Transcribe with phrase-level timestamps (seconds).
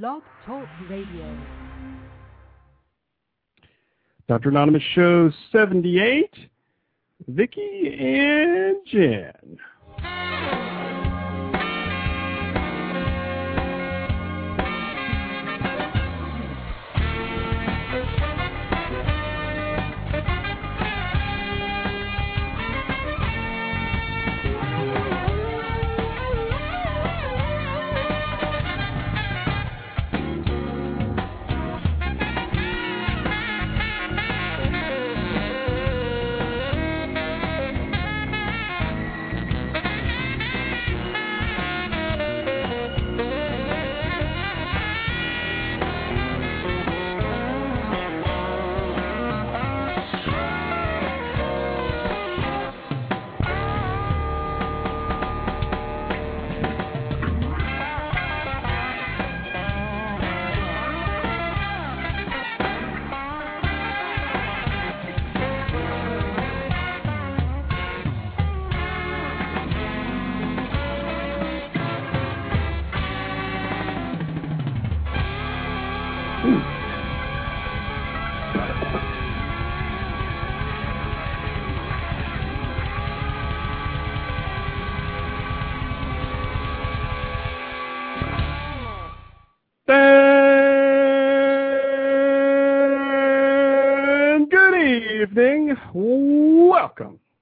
[0.00, 1.38] Blog Talk Radio.
[4.26, 4.48] Dr.
[4.48, 6.30] Anonymous Show 78,
[7.28, 9.58] Vicky and Jen.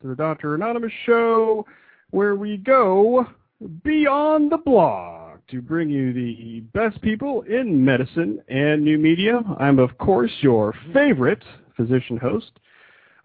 [0.00, 0.54] To the Dr.
[0.54, 1.66] Anonymous Show,
[2.10, 3.26] where we go
[3.84, 9.42] beyond the blog to bring you the best people in medicine and new media.
[9.58, 11.44] I'm, of course, your favorite
[11.76, 12.52] physician host.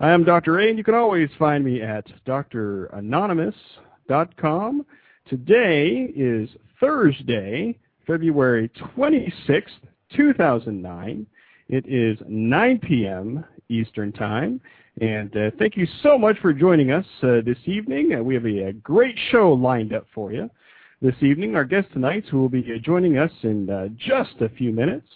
[0.02, 0.60] I am Dr.
[0.60, 4.86] A, and you can always find me at dranonymous.com.
[5.30, 6.50] Today is
[6.82, 9.80] Thursday, February 26th,
[10.14, 11.26] 2009.
[11.70, 13.46] It is 9 p.m.
[13.70, 14.60] Eastern Time.
[15.02, 18.16] And uh, thank you so much for joining us uh, this evening.
[18.18, 20.50] Uh, we have a, a, great show lined up for you
[21.02, 21.56] this evening.
[21.56, 25.08] Our guest tonight, who will be joining us in just a few minutes,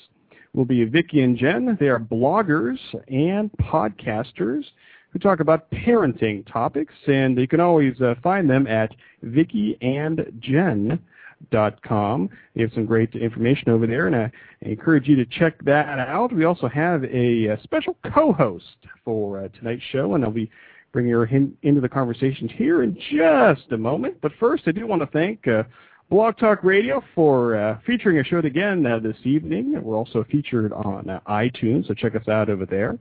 [0.54, 1.78] will be Vicky and Jen.
[1.80, 4.66] They are bloggers and podcasters
[5.12, 8.94] who talk about parenting topics, and you can always uh, find them at
[9.26, 11.00] vickyandjen.com
[11.84, 12.30] com.
[12.56, 16.34] We have some great information over there, and I encourage you to check that out.
[16.34, 20.52] We also have a, a special co-host for uh, tonight's show, and I'll be
[20.92, 24.18] bringing her in, into the conversation here in just a moment.
[24.22, 25.64] But first, I do want to thank uh,
[26.10, 29.80] Blog Talk Radio for uh, featuring a show again uh, this evening.
[29.82, 32.98] We're also featured on uh, iTunes, so check us out over there.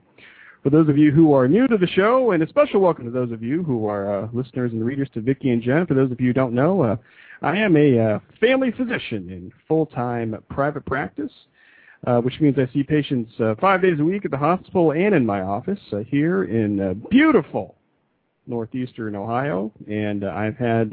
[0.63, 3.13] For those of you who are new to the show, and a special welcome to
[3.13, 5.87] those of you who are uh, listeners and readers to Vicky and Jen.
[5.87, 6.97] For those of you who don't know, uh,
[7.43, 11.31] I am a uh, family physician in full-time private practice,
[12.09, 15.15] uh, which means I see patients uh, five days a week at the hospital and
[15.15, 17.77] in my office uh, here in beautiful
[18.49, 19.71] northeastern Ohio.
[19.89, 20.93] And I've had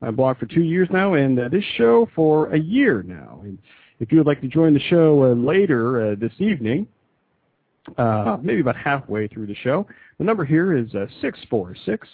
[0.00, 3.40] my blog for two years now, and this show for a year now.
[3.42, 3.58] And
[3.98, 6.86] if you would like to join the show later this evening,
[8.42, 9.86] maybe about halfway through the show,
[10.18, 12.08] the number here is 646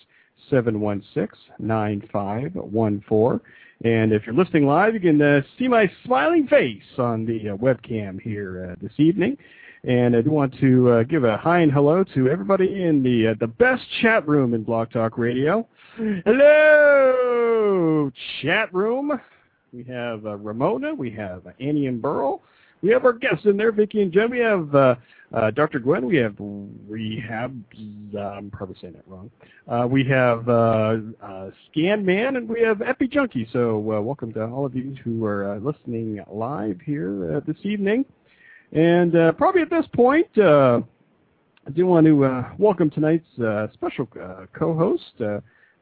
[0.50, 1.28] 716
[1.58, 3.40] 9514.
[3.84, 7.56] And if you're listening live, you can uh, see my smiling face on the uh,
[7.56, 9.36] webcam here uh, this evening.
[9.84, 13.28] And I do want to uh, give a hi and hello to everybody in the
[13.28, 15.68] uh, the best chat room in Blog Talk Radio.
[16.24, 18.10] Hello,
[18.40, 19.20] chat room.
[19.72, 20.94] We have uh, Ramona.
[20.94, 22.42] We have Annie and Burl.
[22.82, 24.30] We have our guests in there, Vicky and Jen.
[24.30, 24.74] We have
[25.32, 25.80] uh, Dr.
[25.80, 27.62] Gwenn, we have Rehab,
[28.14, 29.30] uh, I'm probably saying that wrong.
[29.66, 33.48] Uh, we have uh, uh, Scan Man, and we have Epi Junkie.
[33.52, 38.04] So uh, welcome to all of you who are listening live here this evening.
[38.72, 40.80] And probably at this point, I
[41.74, 43.26] do want to welcome tonight's
[43.74, 44.08] special
[44.52, 45.02] co-host.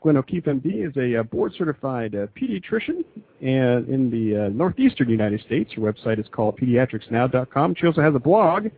[0.03, 3.04] Gwenn O'Keeffe, MD, is a board-certified pediatrician
[3.41, 5.72] and in the northeastern United States.
[5.75, 7.74] Her website is called pediatricsnow.com.
[7.78, 8.68] She also has a blog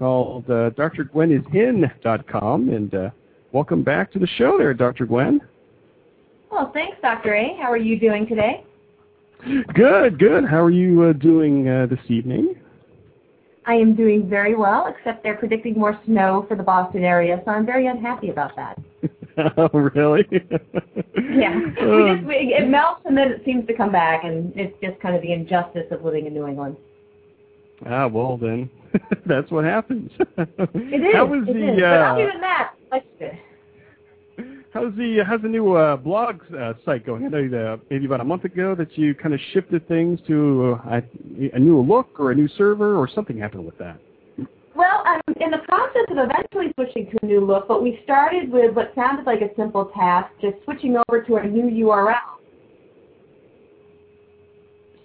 [0.00, 2.68] called uh, drgwennisin.com.
[2.70, 3.10] And uh,
[3.52, 5.06] welcome back to the show there, Dr.
[5.06, 5.38] Gwenn.
[6.50, 7.34] Well, thanks, Dr.
[7.34, 7.56] A.
[7.60, 8.64] How are you doing today?
[9.74, 10.44] Good, good.
[10.44, 12.56] How are you uh, doing uh, this evening?
[13.66, 17.50] I am doing very well, except they're predicting more snow for the Boston area, so
[17.50, 18.78] I'm very unhappy about that.
[19.58, 20.26] oh, really?
[20.30, 21.60] yeah.
[21.80, 24.98] We just, we, it melts and then it seems to come back, and it's just
[25.00, 26.76] kind of the injustice of living in New England.
[27.86, 28.70] Ah, well then,
[29.26, 30.10] that's what happens.
[30.18, 31.14] It is.
[31.14, 31.76] How was it the?
[31.76, 31.82] Is.
[31.82, 33.32] Uh, but that,
[34.72, 37.24] how's the how's the new uh, blog uh, site going?
[37.24, 40.78] I know that maybe about a month ago that you kind of shifted things to
[40.90, 41.00] uh,
[41.52, 43.98] a new look or a new server or something happened with that.
[44.74, 48.50] Well, I'm in the process of eventually switching to a new look, but we started
[48.50, 52.14] with what sounded like a simple task, just switching over to a new URL.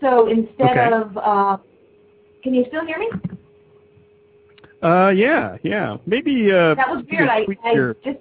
[0.02, 0.92] So instead Okay.
[0.92, 1.58] of, uh,
[2.46, 3.10] can you still hear me?
[4.84, 5.98] Uh, yeah, yeah.
[6.06, 7.28] Maybe uh, That was weird.
[7.28, 8.20] I, I your- just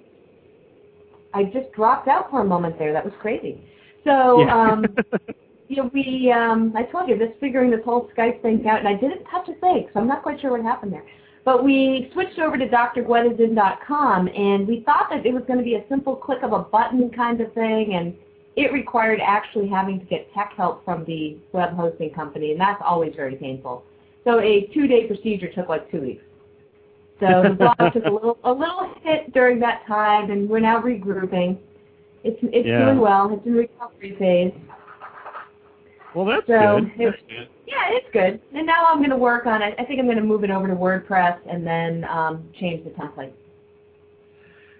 [1.35, 2.91] I just dropped out for a moment there.
[2.91, 3.61] That was crazy.
[4.03, 4.71] So yeah.
[4.71, 4.83] um,
[5.67, 8.87] you know, we um, I told you this figuring this whole Skype thing out, and
[8.87, 11.05] I didn't touch a thing, so I'm not quite sure what happened there.
[11.43, 15.75] But we switched over to drgwennisin.com, and we thought that it was going to be
[15.75, 18.15] a simple click of a button kind of thing, and
[18.55, 22.81] it required actually having to get tech help from the web hosting company, and that's
[22.83, 23.83] always very painful.
[24.25, 26.23] So a two-day procedure took like two weeks.
[27.19, 30.81] So the blog took a little a little hit during that time, and we're now
[30.81, 31.57] regrouping.
[32.23, 32.85] It's it's Yeah.
[32.85, 33.31] doing well.
[33.33, 34.51] It's in recovery phase.
[36.13, 36.91] well, that's So, good.
[36.99, 37.49] it- That's good.
[37.67, 38.39] Yeah, it's good.
[38.53, 39.73] And now I'm going to work on it.
[39.79, 42.91] I think I'm going to move it over to WordPress and then um, change the
[42.91, 43.31] template.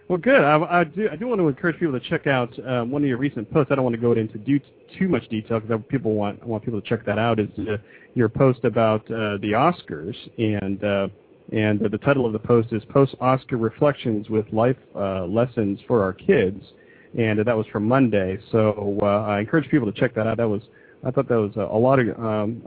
[0.08, 0.44] Well, good.
[0.44, 1.10] I, I do.
[1.12, 3.72] I do want to encourage people to check out um, one of your recent posts.
[3.72, 4.60] I don't want to go into do,
[5.00, 7.40] too much detail because people want I want people to check that out.
[7.40, 7.78] Is uh,
[8.14, 11.08] your post about uh, the Oscars and uh,
[11.52, 16.04] and the title of the post is Post Oscar Reflections with Life uh, Lessons for
[16.04, 16.64] Our Kids,
[17.18, 18.38] and that was from Monday.
[18.52, 20.38] So uh, I encourage people to check that out.
[20.38, 20.62] That was
[21.04, 22.20] I thought that was a, a lot of.
[22.20, 22.64] Um,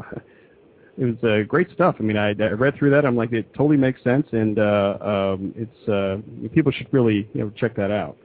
[0.99, 1.97] it was uh, great stuff.
[2.01, 3.07] I mean, I, I read through that.
[3.07, 6.19] I'm like, it totally makes sense, and uh, um, it's uh,
[6.53, 8.17] people should really you know check that out.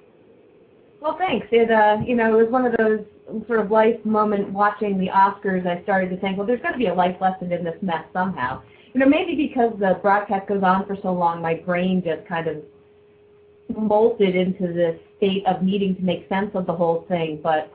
[1.00, 1.46] Well, thanks.
[1.52, 3.02] It uh, you know, it was one of those
[3.48, 5.68] sort of life moment watching the Oscars.
[5.68, 8.06] I started to think, well, there's got to be a life lesson in this mess
[8.12, 8.62] somehow.
[8.94, 12.48] You know, maybe because the broadcast goes on for so long, my brain just kind
[12.48, 12.58] of
[13.72, 17.40] molted into this state of needing to make sense of the whole thing.
[17.42, 17.72] But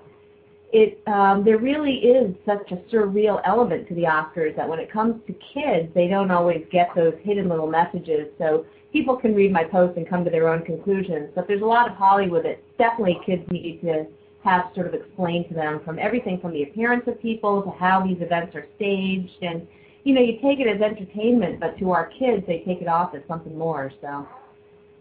[0.70, 4.93] it um, there really is such a surreal element to the Oscars that when it
[4.93, 8.29] comes to kids, they don't always get those hidden little messages.
[8.37, 11.31] So people can read my post and come to their own conclusions.
[11.35, 14.06] But there's a lot of Hollywood that definitely kids need to
[14.44, 18.06] have sort of explained to them from everything from the appearance of people to how
[18.06, 19.67] these events are staged and
[20.05, 23.15] you know, you take it as entertainment, but to our kids they take it off
[23.15, 23.93] as something more.
[24.00, 24.26] So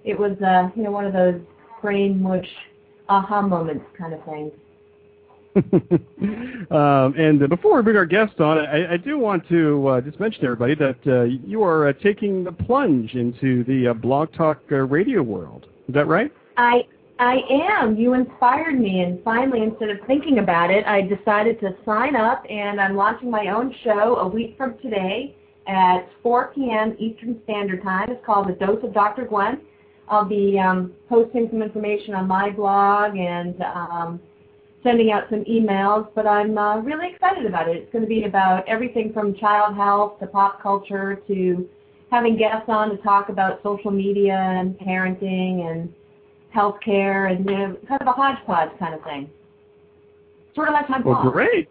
[0.03, 1.39] it was uh, you know, one of those
[1.81, 2.49] brain mush
[3.07, 4.51] aha moments kind of things.
[6.71, 10.19] um, and before we bring our guest on, I, I do want to uh, just
[10.19, 14.33] mention to everybody that uh, you are uh, taking the plunge into the uh, Blog
[14.33, 15.65] Talk uh, radio world.
[15.87, 16.31] Is that right?
[16.57, 16.81] I
[17.19, 17.95] I am.
[17.95, 22.43] You inspired me, and finally, instead of thinking about it, I decided to sign up,
[22.47, 25.35] and I'm launching my own show a week from today
[25.67, 26.95] at 4 p.m.
[26.99, 28.11] Eastern Standard Time.
[28.11, 29.25] It's called The Dose of Dr.
[29.25, 29.61] Gwenn.
[30.09, 34.21] I'll be um, posting some information on my blog and um,
[34.87, 37.75] sending out some emails, but I'm uh, really excited about it.
[37.75, 41.67] It's going to be about everything from child health to pop culture to
[42.09, 45.93] having guests on to talk about social media and parenting and
[46.55, 49.29] healthcare and you know, kind of a hodgepodge kind of thing.
[50.55, 51.33] Sort of like my Well, blog.
[51.33, 51.69] great.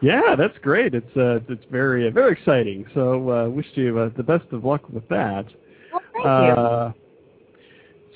[0.00, 0.94] Yeah, that's great.
[0.94, 2.84] It's uh, it's very uh, very exciting.
[2.92, 5.46] So uh, wish you uh, the best of luck with that.
[5.92, 7.01] Well, thank you.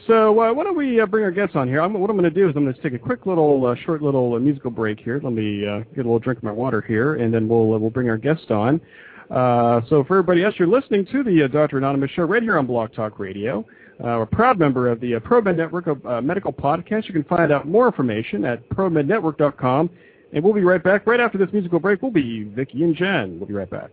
[0.06, 1.80] So uh, why don't we uh, bring our guests on here?
[1.80, 3.74] I'm, what I'm going to do is I'm going to take a quick little, uh,
[3.84, 5.20] short little uh, musical break here.
[5.22, 7.78] Let me uh, get a little drink of my water here, and then we'll uh,
[7.78, 8.80] we'll bring our guest on.
[9.28, 11.78] So for everybody else, you're listening to the Dr.
[11.78, 13.64] Anonymous Show right here on Blog Talk Radio.
[13.98, 17.08] We're a proud member of the ProMed Network of Medical Podcasts.
[17.08, 19.90] You can find out more information at promednetwork.com.
[20.32, 21.06] And we'll be right back.
[21.06, 23.38] Right after this musical break, we'll be Vicky and Jen.
[23.38, 23.90] We'll be right back.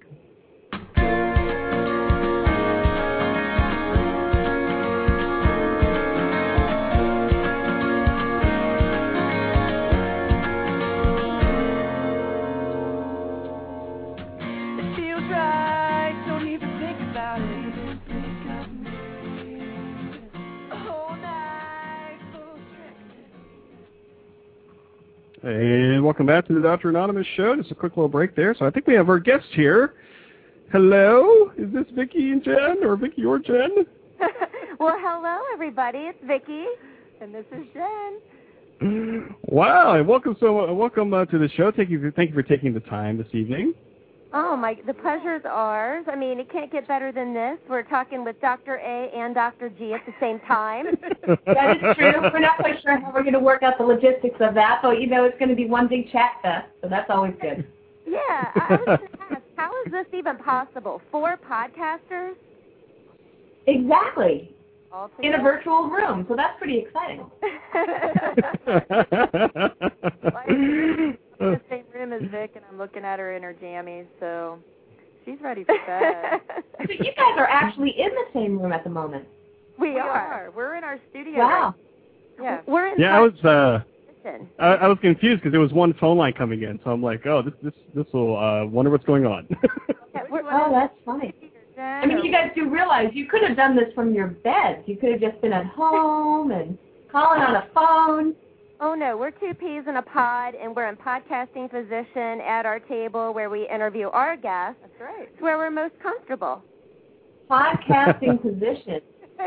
[25.43, 26.87] And welcome back to the Dr.
[26.87, 27.53] Anonymous Show.
[27.57, 28.55] Just a quick little break there.
[28.57, 29.95] So I think we have our guest here.
[30.71, 31.51] Hello?
[31.57, 33.85] Is this Vicky and Jen or Vicky or Jen?
[34.79, 35.97] well, hello everybody.
[35.97, 36.63] It's Vicky,
[37.19, 39.29] and this is Jen.
[39.43, 39.95] Wow!
[39.95, 41.71] And welcome so welcome uh, to the show.
[41.71, 43.73] Thank you for, thank you for taking the time this evening.
[44.35, 46.05] Oh my, the pleasure's ours.
[46.11, 47.59] I mean, it can't get better than this.
[47.69, 48.77] We're talking with Dr.
[48.77, 49.69] A and Dr.
[49.69, 50.87] G at the same time.
[51.45, 52.13] That is true.
[52.33, 54.99] We're not quite sure how we're going to work out the logistics of that, but
[54.99, 57.65] you know it's going to be one big chat fest, so that's always good.
[58.07, 61.01] yeah, I was just ask, how is this even possible?
[61.11, 62.33] Four podcasters?
[63.67, 64.53] Exactly.
[65.21, 66.25] In a virtual room.
[66.27, 67.25] So that's pretty exciting.
[71.47, 74.59] in the same room as Vic, and I'm looking at her in her jammies, so
[75.25, 76.41] she's ready for bed.
[76.85, 79.25] So you guys are actually in the same room at the moment.
[79.79, 80.09] we, we are.
[80.09, 80.51] are.
[80.51, 81.37] We're in our studio.
[81.37, 81.75] Wow.
[82.37, 82.43] Right?
[82.43, 82.61] Yeah.
[82.67, 83.83] We're in yeah, I was uh,
[84.23, 84.49] position.
[84.59, 87.25] I, I was confused because there was one phone line coming in, so I'm like,
[87.25, 89.47] oh, this this this will uh, wonder what's going on.
[90.13, 91.33] Yeah, Oh, that's funny.
[91.79, 94.83] I mean, you guys do realize you could have done this from your beds.
[94.85, 96.77] You could have just been at home and
[97.11, 98.35] calling on a phone.
[98.79, 102.79] Oh no, we're two peas in a pod, and we're in podcasting position at our
[102.79, 104.79] table where we interview our guests.
[104.81, 105.29] That's right.
[105.31, 106.61] It's where we're most comfortable.
[107.49, 108.99] Podcasting position.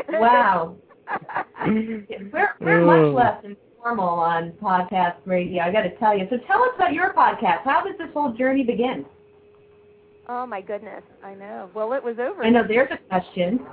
[0.09, 0.75] Wow.
[1.65, 5.63] We're we're much less informal on podcast radio.
[5.63, 6.27] I got to tell you.
[6.29, 7.63] So tell us about your podcast.
[7.63, 9.05] How did this whole journey begin?
[10.27, 11.03] Oh my goodness.
[11.23, 11.69] I know.
[11.73, 12.43] Well, it was over.
[12.43, 13.65] I know there's a question.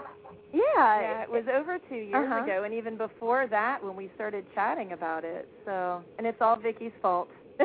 [0.55, 1.01] Yeah.
[1.01, 2.45] Yeah, it was over two years Uh-huh.
[2.45, 5.49] ago, and even before that, when we started chatting about it.
[5.65, 7.29] So, and it's all Vicky's fault.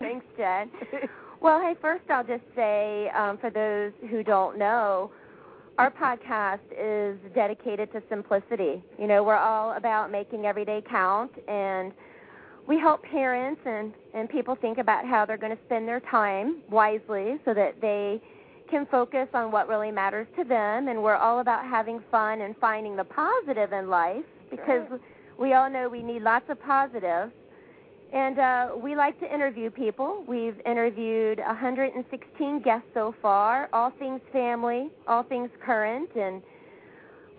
[0.00, 0.70] Thanks, Jen.
[1.40, 5.10] Well, hey, first I'll just say, um, for those who don't know,
[5.76, 8.82] our podcast is dedicated to simplicity.
[8.98, 11.92] You know, we're all about making every day count, and
[12.66, 16.62] we help parents and, and people think about how they're going to spend their time
[16.70, 18.22] wisely so that they
[18.70, 20.88] can focus on what really matters to them.
[20.88, 24.86] And we're all about having fun and finding the positive in life because
[25.38, 27.32] we all know we need lots of positives.
[28.12, 30.24] And uh, we like to interview people.
[30.28, 36.40] We've interviewed 116 guests so far, all things family, all things current, and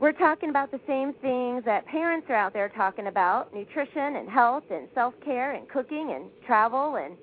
[0.02, 4.30] we're talking about the same things that parents are out there talking about nutrition and
[4.30, 7.16] health and self care and cooking and travel and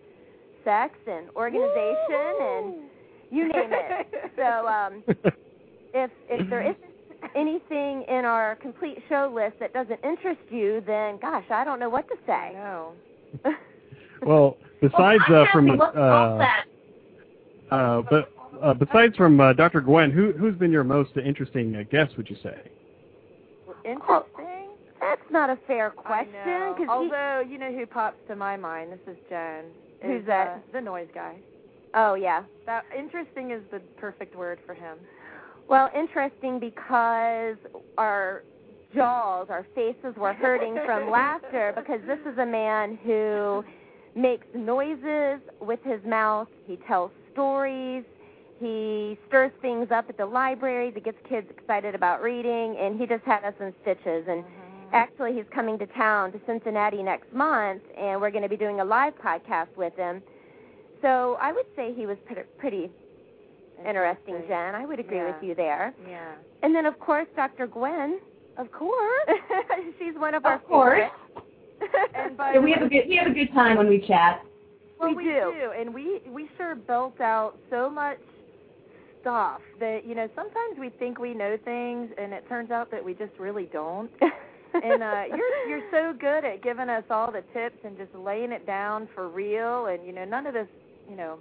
[0.64, 2.74] sex and organization and
[3.32, 4.06] you name it.
[4.36, 5.02] So um,
[5.94, 6.78] if, if there isn't
[7.34, 11.88] anything in our complete show list that doesn't interest you, then gosh, I don't know
[11.88, 12.52] what to say.
[12.54, 12.92] no.
[14.26, 16.42] well, besides well, uh, from podcasting, what's all
[17.70, 19.80] uh, uh, but uh, besides from uh, Dr.
[19.80, 22.16] Gwenn, who who's been your most interesting uh, guest?
[22.16, 22.58] Would you say?
[23.84, 24.68] Interesting.
[25.00, 26.32] That's not a fair I question.
[26.34, 26.74] know.
[26.76, 28.92] 'cause he- Although, you know who pops to my mind?
[28.92, 29.64] This is Jen.
[30.02, 30.48] Who's is, that?
[30.48, 31.36] Uh, the noise guy.
[31.94, 32.44] Oh yeah.
[32.66, 34.98] That interesting is the perfect word for him.
[35.68, 37.56] Well, interesting because
[37.96, 38.42] our
[38.94, 43.64] jaws, our faces were hurting from laughter because this is a man who
[44.14, 46.48] makes noises with his mouth.
[46.66, 48.04] He tells stories.
[48.60, 50.92] He stirs things up at the libraries.
[50.94, 54.26] He gets kids excited about reading, and he just had us in stitches.
[54.28, 54.94] And mm-hmm.
[54.94, 58.78] actually, he's coming to town to Cincinnati next month, and we're going to be doing
[58.78, 60.22] a live podcast with him.
[61.02, 62.90] So I would say he was pretty, pretty
[63.86, 64.74] interesting, Jen.
[64.74, 65.34] I would agree Yeah.
[65.34, 65.94] with you there.
[66.08, 66.32] Yeah.
[66.62, 67.66] And then, of course, Dr.
[67.66, 68.18] Gwenn.
[68.58, 69.28] Of course,
[69.98, 71.00] she's one of, our Of course.
[71.00, 72.12] favorites.
[72.14, 74.42] And by Yeah, we have a good we have a good time when we chat.
[75.00, 75.72] Well, We we, do.
[75.76, 78.18] and we we sure built out so much
[79.20, 83.02] stuff that you know sometimes we think we know things, and it turns out that
[83.04, 84.10] we just really don't.
[84.74, 88.52] and uh, you're you're so good at giving us all the tips and just laying
[88.52, 90.68] it down for real, and you know none of this
[91.08, 91.38] you know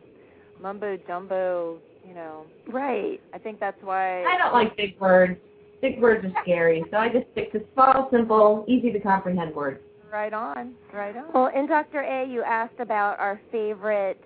[0.62, 1.78] mumbo jumbo.
[2.08, 3.22] You know, right.
[3.34, 4.24] I think that's why.
[4.24, 5.40] I don't like big words.
[5.82, 9.80] Big words are scary, so I just stick to small, simple, easy to comprehend words.
[10.12, 11.26] Right on, right on.
[11.34, 12.02] Well, in Dr.
[12.02, 14.22] A, you asked about our favorite,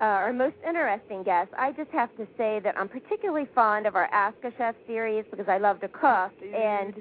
[0.00, 1.50] uh, our most interesting guest.
[1.58, 5.24] I just have to say that I'm particularly fond of our Ask a Chef series
[5.30, 6.94] because I love to cook, and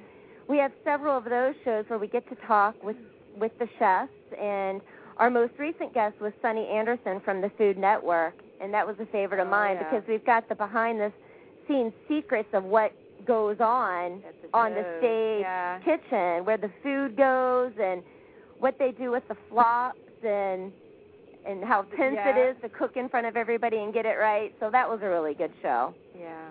[0.48, 2.98] we have several of those shows where we get to talk with
[3.38, 4.12] with the chefs.
[4.40, 4.82] And
[5.20, 9.06] our most recent guest was Sunny Anderson from the Food Network, and that was a
[9.08, 9.84] favorite of Oh, mine yeah.
[9.90, 11.12] because we've got the behind the
[11.68, 12.92] scenes secrets of what
[13.28, 15.78] goes on the on the stage yeah.
[15.80, 18.02] kitchen where the food goes and
[18.60, 20.72] what they do with the flops and
[21.46, 22.30] and how tense Yeah.
[22.36, 24.54] it is to cook in front of everybody and get it right.
[24.60, 25.94] So that was a really good show.
[26.18, 26.48] Yeah.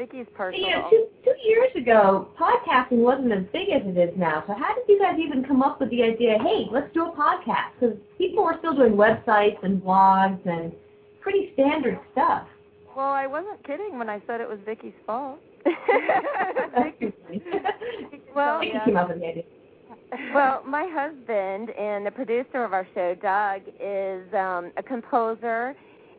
[0.00, 0.66] Vicky's personal.
[0.66, 4.42] You know, two, two years ago, podcasting wasn't as big as it is now.
[4.46, 7.12] So how did you guys even come up with the idea, hey, let's do a
[7.12, 7.72] podcast?
[7.78, 10.72] Because people were still doing websites and blogs and
[11.20, 12.46] pretty standard stuff.
[12.96, 15.38] Well, I wasn't kidding when I said it was Vicky's fault.
[18.32, 18.84] Well, Vicky yeah.
[18.84, 19.42] came up with the idea.
[20.32, 25.74] well, my husband and the producer of our show, Doug, is um, a composer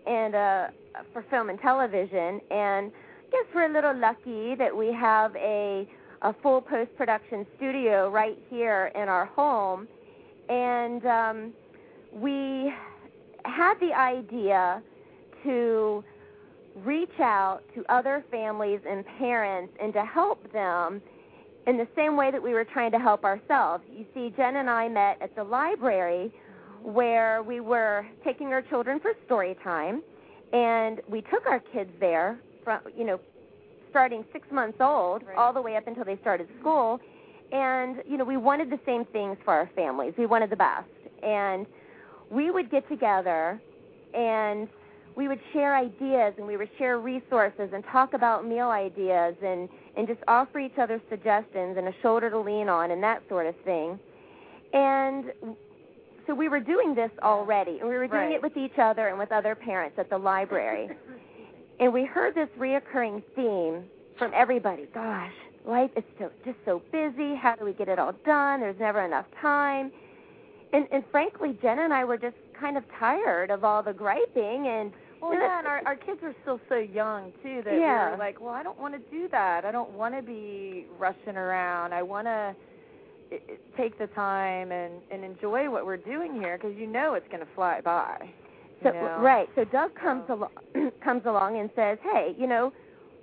[0.05, 0.67] and uh,
[1.13, 2.41] for film and television.
[2.51, 2.91] And
[3.31, 5.87] guess we're a little lucky that we have a,
[6.21, 9.87] a full post production studio right here in our home.
[10.49, 11.53] And um,
[12.11, 12.73] we
[13.45, 14.83] had the idea
[15.43, 16.03] to
[16.83, 21.01] reach out to other families and parents and to help them
[21.67, 23.83] in the same way that we were trying to help ourselves.
[23.95, 26.33] You see, Jen and I met at the library
[26.83, 30.01] where we were taking our children for story time,
[30.51, 33.19] and we took our kids there from, you know,
[33.89, 35.37] starting six months old Right.
[35.37, 36.99] all the way up until they started school.
[37.51, 40.13] And, you know, we wanted the same things for our families.
[40.17, 40.87] We wanted the best.
[41.21, 41.65] And
[42.29, 43.59] we would get together
[44.13, 44.69] and
[45.15, 49.67] we would share ideas and we would share resources and talk about meal ideas and,
[49.97, 53.45] and just offer each other suggestions and a shoulder to lean on and that sort
[53.45, 53.99] of thing.
[54.71, 55.33] And
[56.27, 58.31] so we were doing this already, and we were doing Right.
[58.35, 60.89] it with each other and with other parents at the library.
[61.81, 63.83] and we heard this reoccurring theme
[64.17, 64.87] from everybody.
[64.93, 65.33] Gosh,
[65.65, 67.35] life is so, just so busy.
[67.35, 68.61] How do we get it all done?
[68.61, 69.91] There's never enough time.
[70.73, 74.67] And, and frankly, Jenna and I were just kind of tired of all the griping
[74.67, 78.11] and Well, yeah, and our our kids are still so young too that Yeah.
[78.11, 79.65] we're like, well, I don't want to do that.
[79.65, 81.93] I don't want to be rushing around.
[81.93, 82.55] I want to
[83.31, 87.15] eh, eh, take the time and and enjoy what we're doing here because you know
[87.15, 88.29] it's going to fly by.
[88.83, 89.17] So know?
[89.21, 89.47] right.
[89.55, 92.71] So Doug comes So- along comes along and says, "Hey, you know,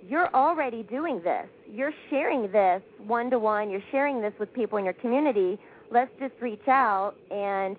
[0.07, 1.47] you're already doing this.
[1.71, 3.71] You're sharing this one to one.
[3.71, 5.59] You're sharing this with people in your community.
[5.91, 7.77] Let's just reach out and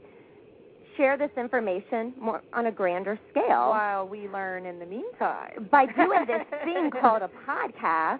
[0.97, 5.67] share this information more on a grander scale While we learn in the meantime.
[5.71, 8.19] by doing this thing called a podcast."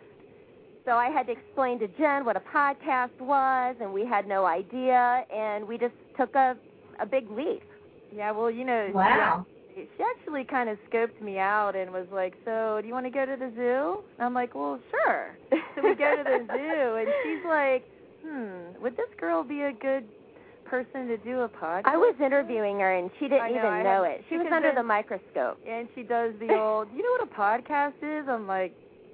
[0.86, 4.46] So I had to explain to Jen what a podcast was, and we had no
[4.46, 6.56] idea, and we just took a
[7.01, 7.62] a big leap.
[8.16, 9.46] Yeah, well, you know, Wow.
[9.75, 13.06] she, she actually kind of scoped me out and was like, "So, do you want
[13.06, 15.38] to go to the zoo?" And I'm like, "Well, sure."
[15.75, 17.84] So we go to the zoo, and she's like,
[18.25, 20.06] "Hmm, would this girl be a good
[20.66, 24.04] person to do a podcast?" I was interviewing her and she didn't know, even know
[24.04, 24.24] it.
[24.30, 25.60] She because was under the microscope.
[25.68, 28.74] and she does the old, "You know what a podcast is?" I'm like,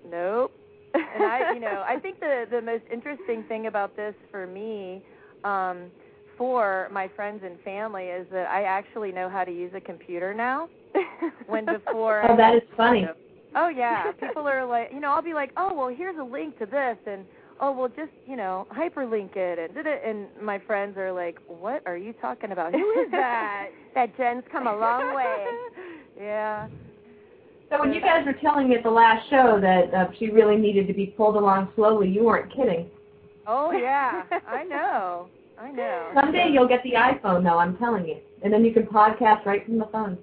[0.10, 0.52] "Nope."
[0.96, 5.04] and I, you know, I think the the most interesting thing about this for me,
[5.44, 5.92] um,
[6.38, 10.34] for my friends and family, is that I actually know how to use a computer
[10.34, 10.70] now.
[11.48, 13.06] When before, Oh, that is funny.
[13.56, 16.58] Oh yeah, people are like, you know, I'll be like, oh well, here's a link
[16.60, 17.26] to this, and
[17.62, 21.38] oh well, just you know, hyperlink it, and did it, and my friends are like,
[21.48, 22.74] what are you talking about?
[22.74, 23.68] Who is that?
[23.96, 25.46] that Jen's come a long way.
[26.18, 26.68] yeah.
[27.70, 30.56] So when you guys were telling me at the last show that uh, she really
[30.58, 32.88] needed to be pulled along slowly, you weren't kidding.
[33.48, 35.28] Oh yeah, I know.
[35.60, 36.12] I know.
[36.14, 37.58] Someday you'll get the iPhone, though.
[37.60, 40.18] I'm telling you, and then you can podcast right from the phone.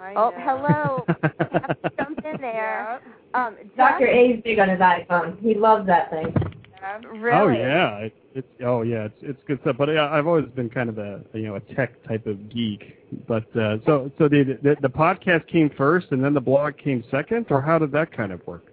[0.00, 0.36] I Oh, know.
[0.38, 1.04] hello.
[1.22, 3.00] Have to jump in there.
[3.32, 3.46] Yeah.
[3.46, 4.06] Um, Dr.
[4.06, 5.40] Doug- A's big on his iPhone.
[5.40, 6.34] He loves that thing.
[6.80, 6.98] yeah.
[7.10, 7.30] Really?
[7.32, 9.76] Oh yeah, it, it's oh yeah, it's it's good stuff.
[9.78, 12.96] But yeah, I've always been kind of a you know a tech type of geek.
[13.26, 17.02] But uh, so so the, the the podcast came first, and then the blog came
[17.10, 18.66] second, or how did that kind of work?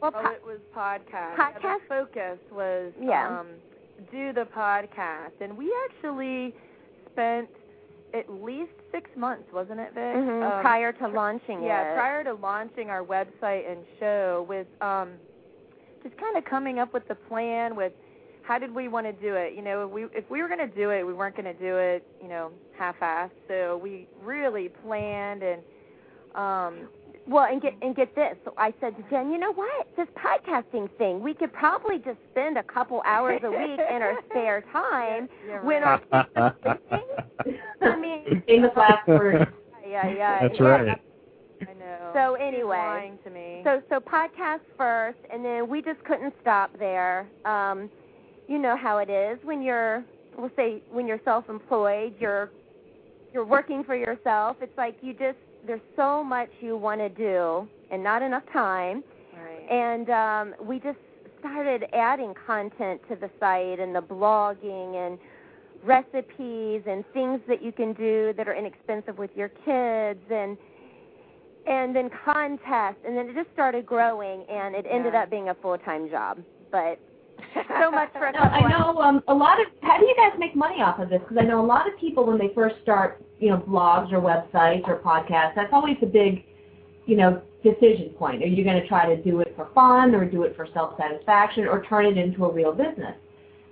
[0.00, 1.36] Well, Oh, it was podcast.
[1.36, 1.62] Podcast?
[1.64, 3.40] Yeah, the focus was Yeah.
[3.40, 3.46] um,
[4.10, 6.54] do the podcast, and we actually
[7.12, 7.48] spent
[8.14, 10.02] at least six months, wasn't it, Vic?
[10.16, 11.66] mhm, Um, prior to launching it.
[11.66, 11.94] yeah, it.
[11.94, 15.12] prior to launching our website and show, with um,
[16.02, 17.92] just kind of coming up with the plan with
[18.42, 19.54] how did we want to do it.
[19.54, 21.60] You know, if we if we were going to do it, we weren't going to
[21.60, 23.30] do it, you know, half-assed.
[23.48, 25.62] So we really planned and.
[26.34, 26.88] Um,
[27.28, 28.36] Well, and get and get this.
[28.44, 29.86] So I said to Jen, you know what?
[29.96, 34.14] This podcasting thing, we could probably just spend a couple hours a week in our
[34.28, 36.02] spare time Yeah, when right.
[36.12, 37.58] our kids are sleeping.
[37.82, 39.50] I mean, Famous last words.
[39.88, 40.40] yeah, yeah.
[40.48, 40.66] That's yeah.
[40.66, 41.00] right.
[41.60, 42.10] I know.
[42.12, 43.60] So anyway, lying to me.
[43.64, 47.28] So so podcast first, and then we just couldn't stop there.
[47.44, 47.88] Um,
[48.48, 50.04] you know how it is when you're,
[50.36, 52.50] we'll say, when you're self-employed, you're
[53.32, 54.56] you're working for yourself.
[54.60, 59.02] It's like you just there's so much you want to do and not enough time,
[59.36, 59.70] right.
[59.70, 60.98] and um, we just
[61.40, 65.18] started adding content to the site and the blogging and
[65.84, 70.56] recipes and things that you can do that are inexpensive with your kids and
[71.66, 75.22] and then contests and then it just started growing and it ended Yeah.
[75.22, 76.38] up being a full time job
[76.70, 76.98] but
[77.80, 79.66] so much for a No, I know um, a lot of.
[79.82, 81.20] How do you guys make money off of this?
[81.20, 84.20] Because I know a lot of people when they first start, you know, blogs or
[84.20, 85.54] websites or podcasts.
[85.54, 86.44] That's always a big,
[87.06, 88.42] you know, decision point.
[88.42, 90.96] Are you going to try to do it for fun or do it for self
[90.98, 93.14] satisfaction or turn it into a real business?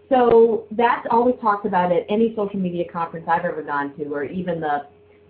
[0.09, 4.25] So that's always talked about at any social media conference I've ever gone to, or
[4.25, 4.87] even the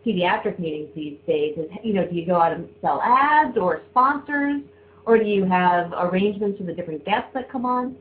[0.07, 1.57] pediatric meetings these days.
[1.59, 4.62] Is you know, do you go out and sell ads or sponsors,
[5.05, 7.96] or do you have arrangements with the different guests that come on?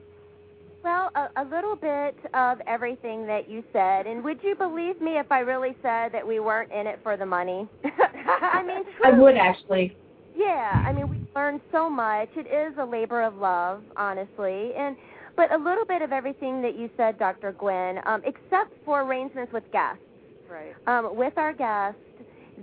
[0.84, 5.18] Well a, a little bit of everything that you said and would you believe me
[5.18, 9.12] if i really said that we weren't in it for the money i mean I
[9.12, 9.96] would actually.
[10.36, 12.30] yeah, I mean, we learned so much.
[12.36, 14.96] It is a labor of love, honestly, and
[15.36, 17.54] but a little bit of everything that you said, Dr.
[17.54, 20.04] Gwenn, um, except for arrangements with guests.
[20.50, 20.74] Right.
[20.88, 22.00] Um, with our guests,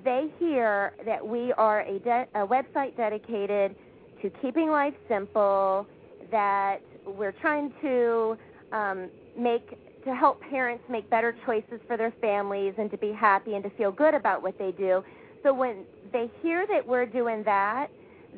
[0.04, 3.74] they hear that we are a, de- a website dedicated
[4.20, 5.86] to keeping life simple,
[6.30, 8.36] that we're trying to
[8.72, 13.54] um, make to help parents make better choices for their families and to be happy
[13.54, 15.02] and to feel good about what they do.
[15.42, 17.88] So when they hear that we're doing that,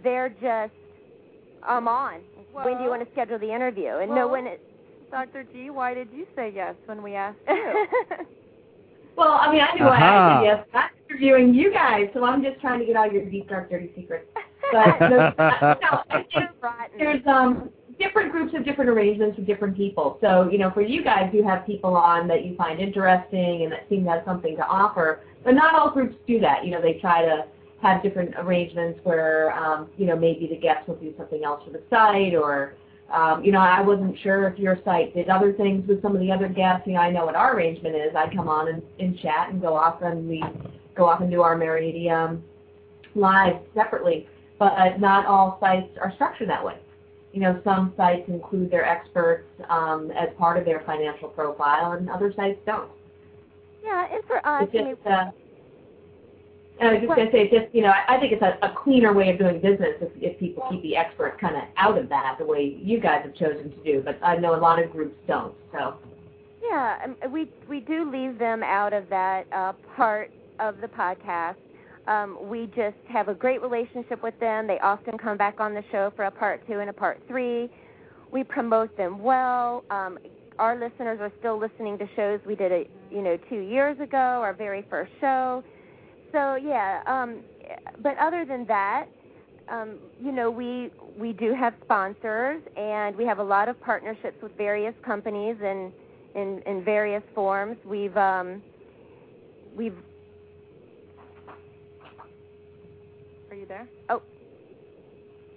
[0.02, 0.72] they're just,
[1.62, 2.20] I'm on.
[2.54, 3.98] Well, when do you want to schedule the interview?
[3.98, 4.46] And well, no one.
[4.46, 4.58] Is,
[5.10, 5.44] Dr.
[5.52, 7.86] G, why did you say yes when we asked you?
[9.16, 10.38] Well, I mean, I knew why I Aha.
[10.38, 10.66] said yes.
[10.74, 13.90] I'm interviewing you guys, so I'm just trying to get all your deep, dark, dirty
[13.96, 14.26] secrets.
[14.70, 15.34] But the,
[15.82, 16.50] no, I think
[16.96, 20.18] there's um different groups have different arrangements with different people.
[20.20, 23.72] So, you know, for you guys, you have people on that you find interesting and
[23.72, 25.20] that seem to have something to offer.
[25.44, 26.64] But not all groups do that.
[26.64, 27.46] You know, they try to
[27.82, 31.70] have different arrangements where, um, you know, maybe the guests will do something else for
[31.70, 32.74] the site or,
[33.12, 36.20] um, you know, I wasn't sure if your site did other things with some of
[36.20, 36.86] the other guests.
[36.86, 38.14] You know, I know what our arrangement is.
[38.14, 40.44] I come on and, and chat and go off and we
[40.94, 42.42] go off and do our Meridium
[43.14, 44.28] live separately.
[44.58, 46.74] But not all sites are structured that way
[47.32, 52.08] you know, some sites include their experts um, as part of their financial profile, and
[52.08, 52.90] other sites don't.
[53.84, 55.30] yeah, and for us, It's just, uh,
[56.80, 58.72] I was just going to say, just, you know, I I think it's a, a
[58.82, 62.08] cleaner way of doing business if, if people keep the experts kind of out of
[62.08, 64.00] that, the way you guys have chosen to do.
[64.04, 65.54] But I know a lot of groups don't.
[65.72, 65.96] So,
[66.62, 71.56] Yeah, we we do leave them out of that uh, part of the podcast.
[72.08, 74.66] Um, we just have a great relationship with them.
[74.66, 77.68] They often come back on the show for a part two and a part three.
[78.32, 79.84] We promote them well.
[79.90, 80.18] Um,
[80.58, 84.16] our listeners are still listening to shows we did, a, you know, two years ago,
[84.16, 85.62] our very first show.
[86.32, 87.40] So yeah, um,
[88.02, 89.06] but other than that,
[89.68, 94.42] um, you know, we we do have sponsors, and we have a lot of partnerships
[94.42, 95.92] with various companies and
[96.34, 97.76] in in various forms.
[97.84, 98.62] We've um,
[99.76, 99.94] we've
[103.50, 103.88] Are you there?
[104.08, 104.22] Oh.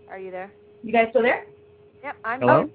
[0.09, 0.51] Are you there?
[0.83, 1.45] you guys still there?
[2.03, 2.69] Yep, I'm Hello?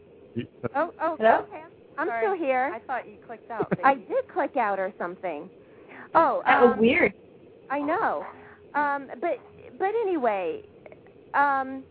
[0.74, 1.40] oh oh Hello?
[1.40, 1.62] okay.
[1.98, 2.26] I'm Sorry.
[2.26, 2.70] still here.
[2.74, 3.72] I thought you clicked out.
[3.84, 5.50] I did click out or something.
[6.14, 7.12] Oh, That was um, weird.
[7.70, 8.24] I know.
[8.74, 9.38] Um, but
[9.78, 10.62] but anyway,
[11.34, 11.84] um,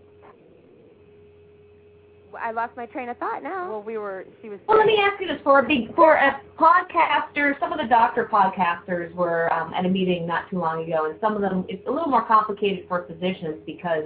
[2.42, 3.70] I lost my train of thought now.
[3.70, 4.26] well, we were.
[4.42, 4.60] She was.
[4.68, 7.88] Well, let me ask you this: for a big, for a podcaster, some of the
[7.88, 11.66] doctor podcasters were um, at a meeting not too long ago, and some of them
[11.68, 14.06] it's a little more complicated for physicians because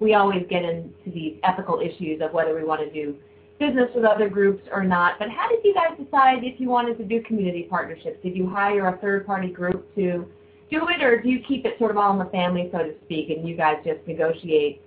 [0.00, 3.16] we always get into these ethical issues of whether we want to do
[3.58, 5.18] business with other groups or not.
[5.18, 8.18] But how did you guys decide if you wanted to do community partnerships?
[8.22, 10.26] Did you hire a third-party group to
[10.70, 12.94] do it, or do you keep it sort of all in the family, so to
[13.04, 14.80] speak, and you guys just negotiate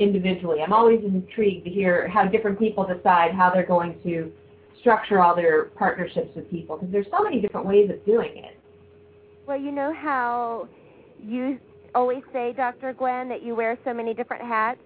[0.00, 0.62] individually?
[0.62, 4.32] I'm always intrigued to hear how different people decide how they're going to
[4.80, 8.58] structure all their partnerships with people because there's so many different ways of doing it.
[9.46, 10.68] Well, you know how
[11.22, 11.58] you
[11.94, 12.94] always say, Dr.
[12.94, 14.80] Gwenn, that you wear so many different hats?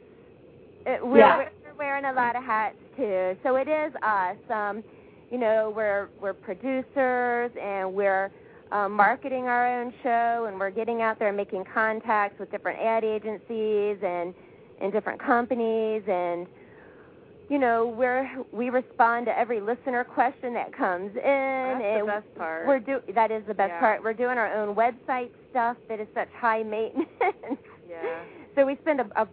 [0.86, 1.36] Uh, We're, Yeah.
[1.38, 3.36] we're wearing a lot of hats too.
[3.42, 4.36] So it is us.
[4.50, 4.82] Um,
[5.30, 8.30] you know, we're we're producers and we're
[8.72, 12.78] um, marketing our own show and we're getting out there and making contacts with different
[12.80, 14.34] ad agencies and
[14.84, 16.46] and different companies and
[17.48, 22.06] you know we're we respond to every listener question that comes in That's the and
[22.06, 22.66] best part.
[22.66, 23.80] we're do that is the best Yeah.
[23.80, 24.02] part.
[24.04, 27.08] We're doing our own website stuff that is such high maintenance.
[27.88, 28.22] Yeah.
[28.54, 29.26] So we spend a, a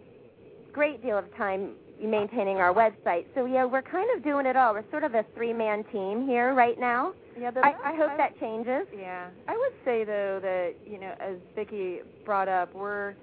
[0.72, 3.26] great deal of time maintaining our website.
[3.36, 4.74] So yeah, we're kind of doing it all.
[4.74, 7.12] We're sort of a three-man team here right now.
[7.38, 7.52] Yeah.
[7.52, 8.84] The, I, I hope that changes.
[8.92, 13.14] Yeah, I would say though that you know, as Vicky brought up, we're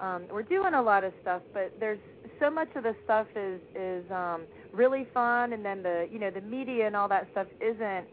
[0.00, 2.00] um, we're doing a lot of stuff, but there's
[2.38, 6.30] so much of the stuff is is um, really fun, and then the you know
[6.30, 8.06] the media and all that stuff isn't.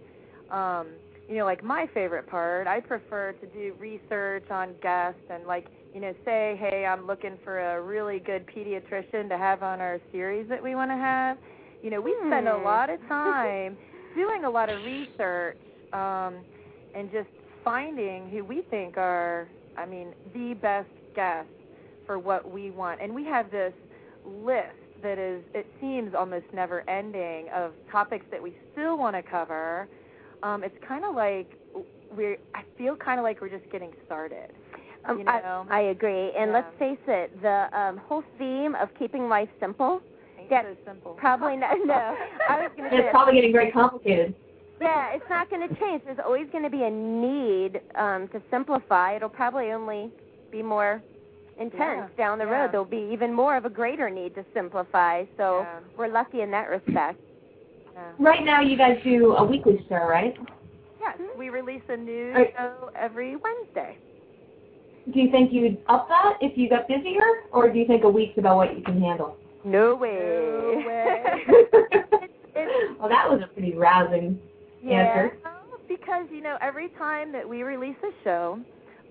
[0.49, 0.87] Um,
[1.27, 5.67] you know, like my favorite part, I prefer to do research on guests and like,
[5.93, 9.99] you know, say, hey, I'm looking for a really good pediatrician to have on our
[10.11, 11.37] series that we want to have.
[11.81, 12.57] You know, we spend a Hmm.
[12.57, 13.77] lot of time
[14.13, 15.57] doing a lot of research
[15.93, 16.45] um,
[16.93, 17.29] and just
[17.63, 21.51] finding who we think are, I mean, the best guests
[22.05, 23.01] for what we want.
[23.01, 23.73] And we have this
[24.25, 24.69] list
[25.01, 29.87] that is, it seems almost never ending of topics that we still want to cover.
[30.43, 31.49] Um, it's kind of like
[32.15, 34.51] we're, I feel kind of like we're just getting started.
[35.05, 35.65] Um, you know?
[35.69, 36.31] I, I agree.
[36.37, 36.53] And Yeah.
[36.53, 40.01] let's face it, the um, whole theme of keeping life simple
[40.39, 41.13] Ain't yeah, so simple.
[41.13, 41.75] probably not.
[41.85, 42.15] No,
[42.49, 43.11] I was going to It's say.
[43.11, 44.33] probably getting very complicated.
[44.81, 46.01] Yeah, it's not going to change.
[46.05, 49.15] There's always going to be a need um, to simplify.
[49.15, 50.09] It'll probably only
[50.51, 51.01] be more
[51.59, 52.61] intense Yeah, down the yeah.
[52.61, 52.71] road.
[52.71, 55.25] There'll be even more of a greater need to simplify.
[55.37, 55.79] So Yeah.
[55.97, 57.19] we're lucky in that respect.
[57.93, 58.01] Yeah.
[58.19, 60.35] Right now, you guys do a weekly show, right?
[60.99, 62.53] Yes, we release a new Right.
[62.57, 63.97] show every Wednesday.
[65.11, 68.09] Do you think you'd up that if you got busier, or do you think a
[68.09, 69.35] week's about what you can handle?
[69.65, 70.15] No way.
[70.17, 71.43] No way.
[72.55, 74.39] it's- well, that was a pretty rousing
[74.89, 75.35] answer.
[75.43, 75.53] Well,
[75.87, 78.59] because you know, every time that we release a show,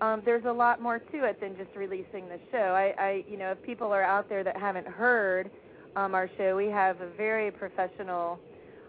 [0.02, 2.58] um, there's a lot more to it than just releasing the show.
[2.58, 5.50] I, I, you know, if people are out there that haven't heard
[5.96, 8.38] um, our show, we have a very professional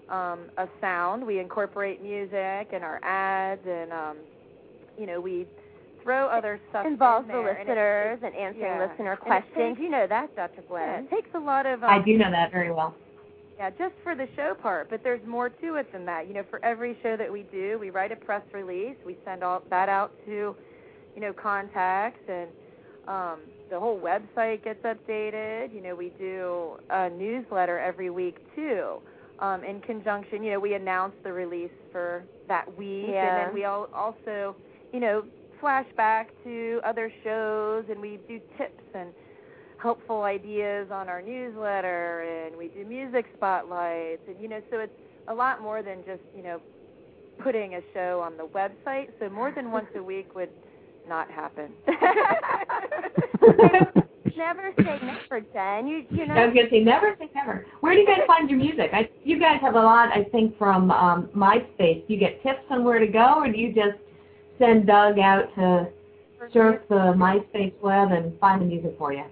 [0.09, 1.25] um, a sound.
[1.25, 4.17] We incorporate music and our ads, and um,
[4.99, 5.45] you know, we
[6.03, 8.87] throw other stuff Involves in the there, and it- listeners and answering yeah.
[8.89, 9.53] listener questions.
[9.55, 10.55] takes- you know that, Dr.
[10.57, 11.03] yeah, Gwenn.
[11.05, 11.83] it takes a lot of.
[11.83, 12.93] Um, I do know that very well.
[13.57, 16.27] yeah, just for the show part, but there's more to it than that.
[16.27, 19.43] You know, for every show that we do, we write a press release, we send
[19.43, 20.55] all that out to,
[21.15, 22.49] you know, contacts and
[23.07, 25.73] um the whole website gets updated.
[25.73, 29.01] You know, we do a newsletter every week too.
[29.39, 33.65] Um in conjunction, you know, we announce the release for that week and then we
[33.65, 34.55] all also,
[34.91, 35.23] you know,
[35.59, 39.09] flash back to other shows and we do tips and
[39.77, 44.93] helpful ideas on our newsletter and we do music spotlights and you know so it's
[45.27, 46.59] a lot more than just you know
[47.41, 50.49] putting a show on the website so more than once a week would
[51.07, 51.71] not happen
[54.37, 55.87] never say never, Jen.
[55.87, 57.65] You you know I was gonna say never say never.
[57.81, 58.89] Where do you guys find your music?
[58.93, 62.05] I, you guys have a lot, I think, from um, MySpace.
[62.07, 63.97] Do you get tips on where to go, or do you just
[64.59, 65.87] send Doug out to
[66.51, 69.23] surf the MySpace web and find the music for you?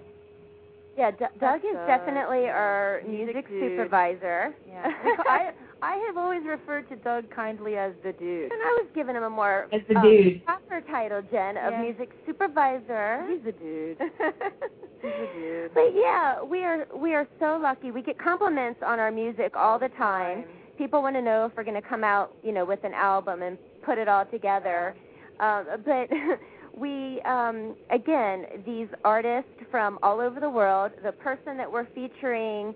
[0.96, 4.54] Yeah, D- Doug is definitely our Music music supervisor.
[4.68, 4.86] yeah
[5.26, 9.14] i i have always referred to doug kindly as the dude and I was giving
[9.16, 10.44] him a more As the um, dude.
[10.44, 11.82] proper title, Jen, of Yeah.
[11.82, 13.26] music supervisor.
[13.28, 13.98] he's a dude
[15.02, 17.90] he's a dude But yeah, we are we are so lucky.
[17.90, 20.44] We get compliments on our music all the time.
[20.78, 23.42] People want to know if we're going to come out, you know, with an album
[23.42, 24.94] and put it all together.
[25.40, 26.08] Um, but
[26.76, 30.92] we, um, again, these artists from all over the world.
[31.04, 32.74] The person that we're featuring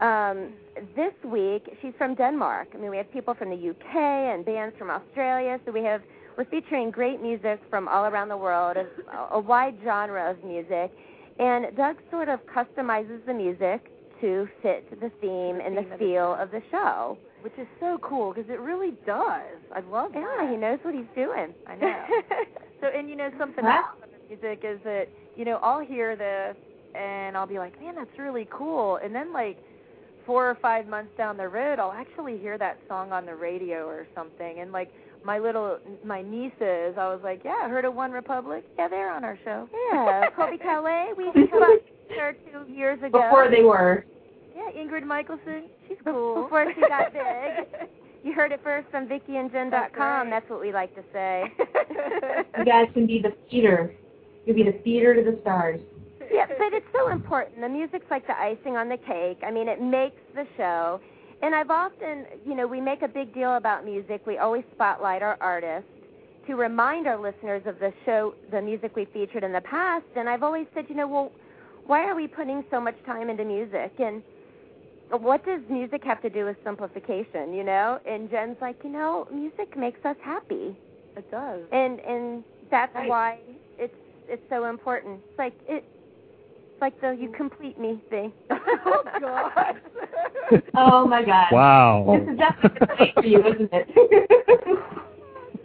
[0.00, 0.52] um,
[0.96, 2.68] this week, she's from Denmark.
[2.74, 5.58] I mean, we have people from the UK and bands from Australia.
[5.64, 6.02] So we have
[6.36, 8.86] we're featuring great music from all around the world, a,
[9.34, 10.92] a wide genre of music.
[11.40, 15.98] And Doug sort of customizes the music to fit the theme and the theme of
[15.98, 17.18] the feel of the show.
[17.42, 20.94] which is so cool because it really does i love that Yeah, he knows what
[20.94, 21.54] he's doing.
[21.66, 22.04] I know.
[22.80, 23.76] So, and you know, something Wow.
[23.78, 26.54] else about the music is that, you know, I'll hear this
[26.94, 28.96] and I'll be like, man, that's really cool.
[29.02, 29.56] And then, like,
[30.28, 33.86] four or five months down the road, I'll actually hear that song on the radio
[33.86, 34.60] or something.
[34.60, 34.92] And, like,
[35.24, 38.62] my little, my nieces, I was like, yeah, I heard of One Republic.
[38.78, 39.66] Yeah, they're on our show.
[39.72, 41.80] Yeah, Colbie Caillat, we had
[42.14, 43.22] her two years ago.
[43.22, 44.04] Before they were.
[44.54, 45.64] Yeah, Ingrid Michaelson.
[45.88, 46.42] She's cool.
[46.42, 47.88] Before she got big.
[48.22, 49.70] You heard it first on VickyandJen.com.
[49.70, 50.28] That's right.
[50.28, 51.44] That's what we like to say.
[52.58, 53.94] You guys can be the feeder.
[54.44, 55.80] You'll be the feeder to the stars.
[56.32, 57.60] Yeah, but it's so important.
[57.60, 59.38] The music's like the icing on the cake.
[59.46, 61.00] I mean, it makes the show.
[61.42, 64.26] And I've often, you know, we make a big deal about music.
[64.26, 65.88] We always spotlight our artists
[66.46, 70.04] to remind our listeners of the show, the music we featured in the past.
[70.16, 71.32] And I've always said, you know, well,
[71.86, 73.92] why are we putting so much time into music?
[73.98, 74.22] And
[75.10, 77.98] what does music have to do with simplification, you know?
[78.06, 80.76] And Jen's like, you know, music makes us happy.
[81.16, 81.60] it does.
[81.72, 83.08] And and that's Right.
[83.08, 83.38] why
[83.78, 83.94] it's
[84.28, 85.20] it's so important.
[85.30, 85.84] It's like it
[86.80, 88.32] like the you complete me thing.
[88.50, 89.80] oh, God.
[90.74, 91.48] Oh my God.
[91.52, 92.18] Wow.
[92.18, 94.86] This is definitely the place for you, isn't it?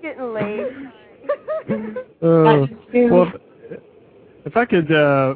[0.01, 0.67] Getting late.
[2.21, 3.41] Uh, well, if,
[4.45, 5.35] if I could, uh,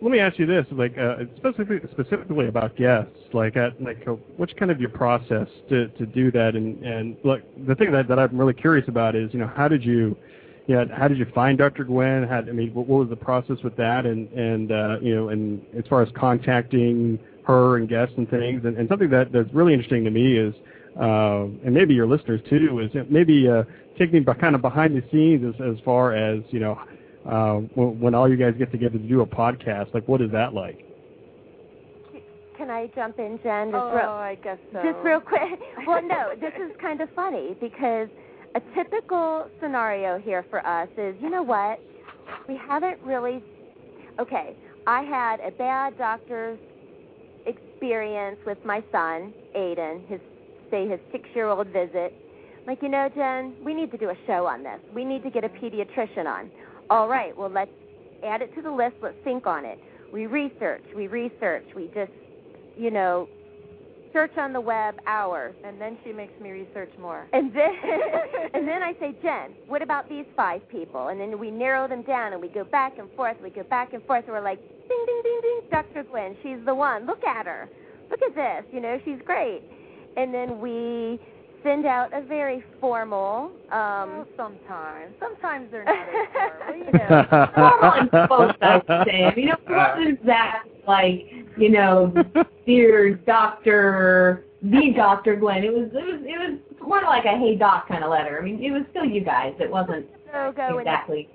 [0.00, 4.12] let me ask you this: like uh, specifically, specifically about guests, like, at, like, uh,
[4.36, 6.54] what's kind of your process to to do that?
[6.54, 9.66] And and look, the thing that that I'm really curious about is, you know, how
[9.66, 10.16] did you,
[10.66, 11.84] yeah, how did you find Dr.
[11.84, 12.28] Gwenn?
[12.28, 14.04] How, I mean, what, what was the process with that?
[14.04, 18.64] And and uh, you know, and as far as contacting her and guests and things,
[18.64, 20.54] and, and something that that's really interesting to me is.
[20.98, 23.64] Uh, and maybe your listeners too is maybe uh,
[23.98, 26.80] take me by, kind of behind the scenes as, as far as you know
[27.28, 29.92] uh, when, when all you guys get together to do a podcast.
[29.92, 30.86] Like, what is that like?
[32.56, 33.70] Can I jump in, Jen?
[33.70, 34.82] Just oh, real, I guess so.
[34.82, 35.60] just real quick.
[35.86, 38.08] Well, no, this is kind of funny because
[38.56, 41.78] a typical scenario here for us is, you know what?
[42.48, 43.42] We haven't really.
[44.18, 46.58] Okay, I had a bad doctor's
[47.44, 50.08] experience with my son, Aiden.
[50.08, 50.20] His
[50.70, 52.14] say his six-year-old visit.
[52.66, 54.80] Like, you know, Jen, we need to do a show on this.
[54.92, 56.50] We need to get a pediatrician on.
[56.90, 57.70] All right, well, let's
[58.24, 58.96] add it to the list.
[59.02, 59.78] Let's think on it.
[60.12, 62.10] We research, we research, we just,
[62.76, 63.28] you know,
[64.16, 65.54] search on the web hours.
[65.62, 67.26] And then she makes me research more.
[67.36, 67.72] And then,
[68.54, 71.08] and then I say, Jen, what about these five people?
[71.08, 73.36] And then we narrow them down, and we go back and forth.
[73.42, 76.04] We go back and forth, and we're like, ding, ding, ding, ding, Dr.
[76.04, 77.04] Gwenn, she's the one.
[77.04, 77.68] Look at her.
[78.10, 78.64] Look at this.
[78.72, 79.62] You know, she's great.
[80.16, 81.20] And then we
[81.62, 83.50] send out a very formal.
[83.70, 86.86] Um, well, sometimes, sometimes they're not as formal.
[86.86, 89.24] You know, formal and close, I would say.
[89.24, 92.12] I mean, it wasn't exactly like you know,
[92.66, 95.64] dear Doctor, the Doctor Gwenn.
[95.64, 98.38] It was, it was, it was more like a hey doc kind of letter.
[98.40, 99.54] I mean, it was still you guys.
[99.58, 101.28] It wasn't so exactly.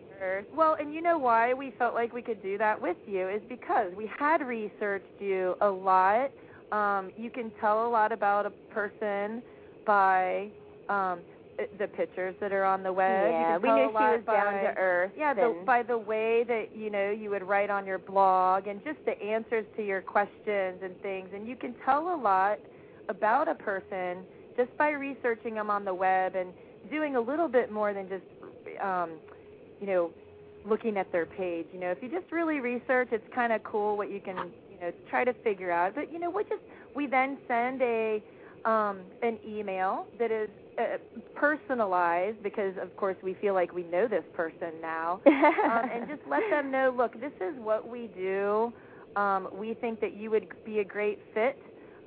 [0.55, 3.41] Well, and you know why we felt like we could do that with you is
[3.49, 6.29] because we had researched you a lot.
[6.71, 9.41] Um, you can tell a lot about a person
[9.85, 10.49] by
[10.89, 11.19] um,
[11.77, 13.29] the pictures that are on the web.
[13.29, 15.11] Yeah, we knew she was by, down to earth.
[15.17, 18.83] Yeah, the, by the way that you know you would write on your blog and
[18.83, 22.59] just the answers to your questions and things, and you can tell a lot
[23.09, 24.23] about a person
[24.57, 26.51] just by researching them on the web and
[26.89, 28.23] doing a little bit more than just
[28.81, 29.11] um,
[29.79, 30.11] you know
[30.65, 31.65] looking at their page.
[31.73, 34.35] You know, if you just really research, it's kind of cool what you can
[34.71, 35.95] you know try to figure out.
[35.95, 36.61] But you know, we just
[36.95, 38.23] we then send a
[38.65, 40.97] um, an email that is uh,
[41.35, 46.21] personalized because, of course, we feel like we know this person now, um, and just
[46.29, 46.93] let them know.
[46.95, 48.71] Look, this is what we do.
[49.15, 51.57] Um, we think that you would be a great fit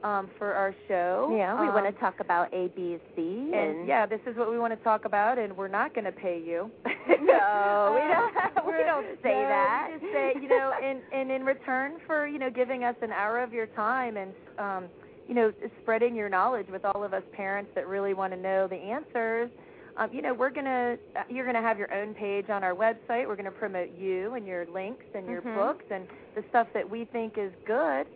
[0.05, 1.35] um, for our show.
[1.37, 4.37] Yeah, we um, want to talk about A, B, C, and, and yeah, this is
[4.37, 6.71] what we want to talk about, and we're not going to pay you.
[7.21, 8.67] no, we don't.
[8.67, 9.89] we don't say no, that.
[9.93, 13.13] We just say, you know, and and in return for you know giving us an
[13.13, 14.85] hour of your time and um,
[15.29, 18.67] you know, spreading your knowledge with all of us parents that really want to know
[18.69, 19.51] the answers.
[19.97, 20.97] Um, you know, we're gonna
[21.29, 23.27] you're gonna have your own page on our website.
[23.29, 25.55] We're gonna promote you and your links and your Mhm.
[25.55, 28.07] books and the stuff that we think is good.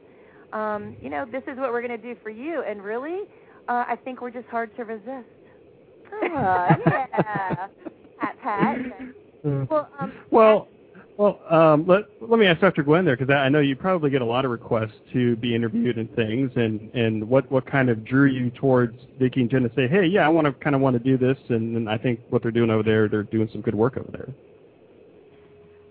[0.52, 2.62] Um, you know, this is what we're gonna do for you.
[2.62, 3.20] And really,
[3.68, 5.28] uh, I think we're just hard to resist.
[6.12, 6.26] Oh,
[6.86, 7.68] yeah.
[8.18, 8.78] pat, pat.
[9.70, 10.68] Well, um, Well,
[11.18, 12.84] well, um, let let me ask Dr.
[12.84, 15.98] Gwenn there because I know you probably get a lot of requests to be interviewed
[15.98, 19.70] and things, and and what what kind of drew you towards Vicky and Jen to
[19.74, 21.98] say, hey, yeah, I want to kind of want to do this, and, and I
[21.98, 24.28] think what they're doing over there, they're doing some good work over there.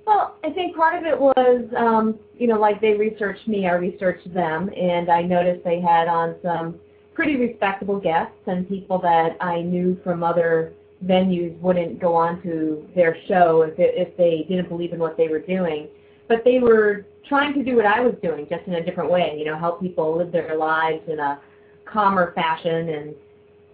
[0.06, 3.74] Well, I think part of it was, um, you know, like they researched me, I
[3.74, 6.80] researched them, and I noticed they had on some
[7.14, 10.72] pretty respectable guests and people that I knew from other
[11.06, 15.18] venues wouldn't go on to their show if it, if they didn't believe in what
[15.18, 15.88] they were doing.
[16.28, 19.36] But they were trying to do what I was doing, just in a different way.
[19.38, 21.40] You know, help people live their lives in a
[21.86, 23.16] calmer fashion and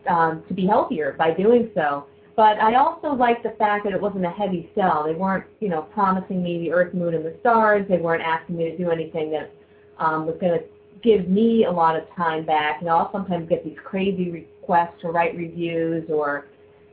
[0.07, 2.05] um, to be healthier by doing so.
[2.35, 5.03] But I also liked the fact that it wasn't a heavy sell.
[5.05, 7.85] They weren't, you know, promising me the earth, moon, and the stars.
[7.87, 9.51] They weren't asking me to do anything that
[9.99, 10.65] um, was going to
[11.03, 12.81] give me a lot of time back.
[12.81, 16.47] You know, I'll sometimes get these crazy requests to write reviews or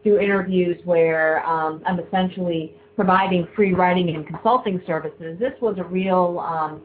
[0.05, 5.39] do interviews where um, I'm essentially providing free writing and consulting services.
[5.39, 6.83] This was a real um,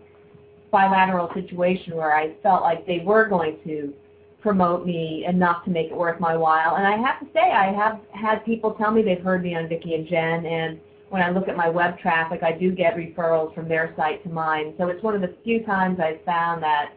[0.71, 3.93] bilateral situation where I felt like they were going to
[4.41, 6.75] promote me enough to make it worth my while.
[6.75, 9.67] And I have to say, I have had people tell me they've heard me on
[9.67, 13.55] Vicky and Jen, and when I look at my web traffic, I do get referrals
[13.55, 14.73] from their site to mine.
[14.77, 16.93] So it's one of the few times I've found that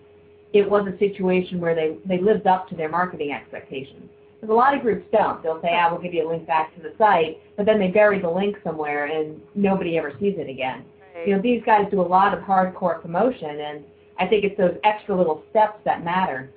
[0.52, 4.10] it was a situation where they, they lived up to their marketing expectations.
[4.40, 5.42] Because a lot of groups don't.
[5.42, 7.88] They'll say, I will give you a link back to the site, but then they
[7.88, 10.84] bury the link somewhere and nobody ever sees it again.
[11.26, 13.84] You know, these guys do a lot of hardcore promotion, and
[14.20, 16.50] I think it's those extra little steps that matter.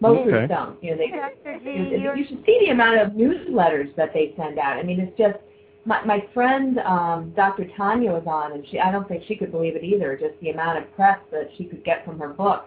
[0.00, 0.30] Most Okay.
[0.30, 0.82] groups don't.
[0.84, 1.58] You know, they, Dr.
[1.60, 4.76] G, you, you're- you should see the amount of newsletters that they send out.
[4.76, 5.38] I mean, it's just
[5.86, 7.66] my my friend um, Dr.
[7.76, 10.16] Tanya was on, and she I don't think she could believe it either.
[10.16, 12.66] Just the amount of press that she could get from her book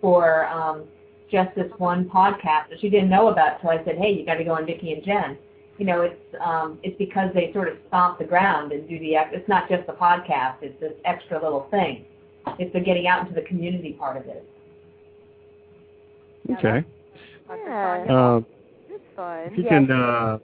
[0.00, 0.84] for um,
[1.30, 3.58] just this one podcast that she didn't know about.
[3.62, 5.38] So I said, hey, you got to go on Vicky and Jen.
[5.78, 9.16] You know, it's um, it's because they sort of stomp the ground and do the.
[9.16, 12.04] ex- It's not just the podcast; it's this extra little thing.
[12.60, 14.48] It's the getting out into the community part of it.
[16.52, 16.84] Okay.
[17.48, 18.04] Yeah.
[18.08, 18.40] Uh,
[18.88, 19.38] It's fun.
[19.46, 19.68] if you Yeah.
[19.70, 20.38] can, uh,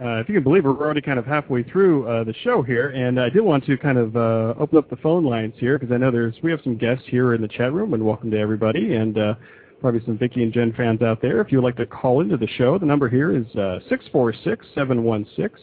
[0.00, 2.90] uh, if you can believe, we're already kind of halfway through uh, the show here,
[2.90, 5.92] and I did want to kind of uh, open up the phone lines here because
[5.92, 8.38] I know there's we have some guests here in the chat room, and welcome to
[8.38, 9.34] everybody, and uh,
[9.80, 11.40] probably some Vicky and Jen fans out there.
[11.40, 14.04] If you would like to call into the show, the number here is uh, six
[14.12, 15.60] four six seven one six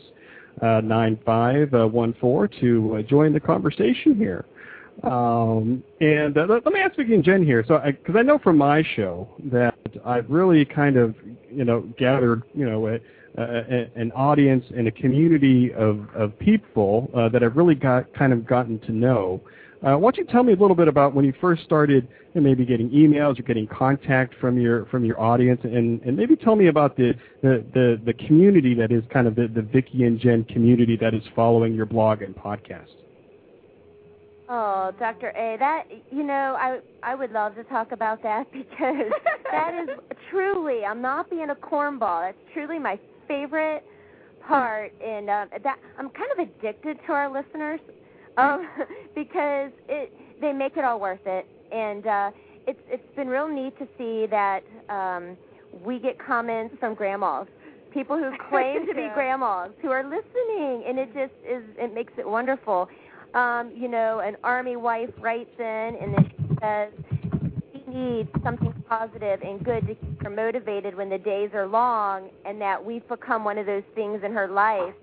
[0.61, 4.45] nine five one four to uh, join the conversation here.
[5.01, 7.65] Um, and uh, let, me ask Vicky and Jen here.
[7.67, 11.15] So, because I, know from my show that I've really kind of,
[11.51, 12.99] you know, gathered, you know, a,
[13.37, 18.31] a, an audience and a community of, of people uh, that I've really got kind
[18.31, 19.41] of gotten to know.
[19.85, 22.41] Uh, why don't you tell me a little bit about when you first started know,
[22.41, 26.55] maybe getting emails or getting contact from your from your audience, and, and maybe tell
[26.55, 30.19] me about the, the, the, the community that is kind of the, the Vicky and
[30.19, 32.87] Jen community that is following your blog and podcast.
[34.49, 35.29] Oh, Dr.
[35.29, 39.11] A, that you know, I I would love to talk about that because
[39.51, 39.97] that is
[40.29, 40.85] truly.
[40.85, 42.21] I'm not being a cornball.
[42.27, 43.83] That's truly my favorite
[44.47, 47.79] part, and uh, that I'm kind of addicted to our listeners
[48.37, 48.67] um,
[49.15, 52.31] because it they make it all worth it, and uh,
[52.67, 55.37] it's it's been real neat to see that um,
[55.83, 57.47] we get comments from grandmas.
[57.93, 62.13] People who claim to be grandmas who are listening and it just is it makes
[62.17, 62.89] it wonderful.
[63.33, 66.91] Um, you know, an army wife writes in and then she says
[67.73, 72.29] she needs something positive and good to keep her motivated when the days are long,
[72.45, 74.93] and that we've become one of those things in her life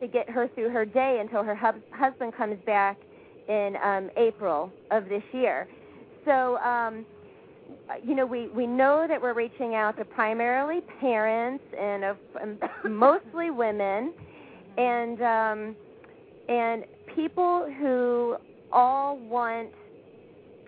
[0.00, 2.98] to get her through her day until her hub- husband comes back
[3.48, 5.68] in um, April of this year.
[6.24, 7.04] So, um,
[8.02, 12.58] you know, we, we know that we're reaching out to primarily parents and of, um,
[12.90, 14.12] mostly women,
[14.76, 15.76] and um,
[16.48, 16.84] and
[17.14, 18.36] people who
[18.72, 19.70] all want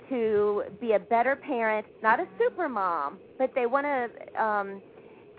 [0.08, 4.80] to be a better parent, not a super mom, but they want to um,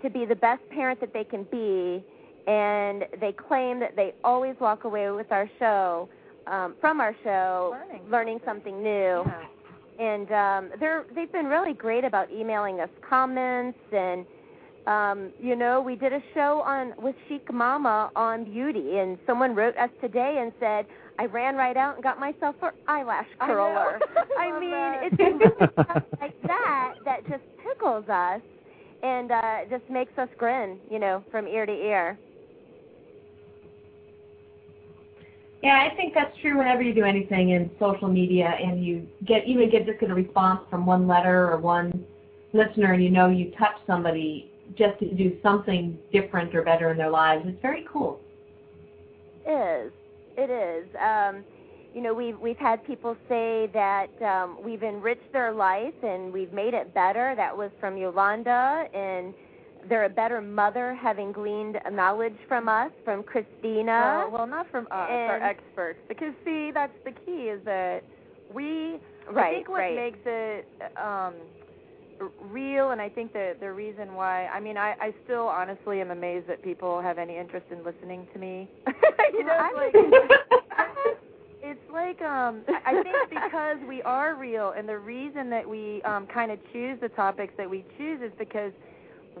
[0.02, 2.04] to be the best parent that they can be,
[2.48, 6.08] and they claim that they always walk away with our show
[6.46, 9.22] um, from our show Learning, learning something new.
[9.26, 9.44] Yeah.
[10.00, 14.24] And um, they're they've been really great about emailing us comments and
[14.86, 19.54] um, you know, we did a show on with Chic Mama on beauty, and someone
[19.54, 20.86] wrote us today and said,
[21.18, 24.00] "I ran right out and got myself an eyelash curler."
[24.38, 25.00] I, Love mean, that.
[25.02, 28.40] it's just stuff like that that just tickles us
[29.02, 32.18] and uh, just makes us grin, you know, from ear to ear.
[35.62, 39.46] Yeah, I think that's true whenever you do anything in social media and you get
[39.46, 42.04] even get just get a response from one letter or one
[42.52, 46.96] listener and you know you touch somebody just to do something different or better in
[46.96, 47.44] their lives.
[47.46, 48.20] It's very cool.
[49.46, 49.92] It is.
[50.36, 50.86] It is.
[50.96, 51.44] Um,
[51.94, 56.52] you know, we've we've had people say that um, we've enriched their life and we've
[56.52, 57.34] made it better.
[57.34, 59.34] That was from Yolanda, and
[59.88, 64.24] they're a better mother having gleaned knowledge from us, from Christina.
[64.24, 68.02] Well, well, not from us, And- our experts, because see, that's the key is that
[68.52, 69.00] we.
[69.30, 69.94] Right, I think what right.
[69.94, 70.66] makes it
[70.96, 71.34] um,
[72.50, 74.46] real, and I think that the reason why.
[74.46, 78.26] I mean, I, I still honestly am amazed that people have any interest in listening
[78.32, 78.68] to me.
[79.32, 81.18] you know, it's like
[81.62, 86.02] it's like um I I think because we are real and the reason that we
[86.02, 88.72] um kind of choose the topics that we choose is because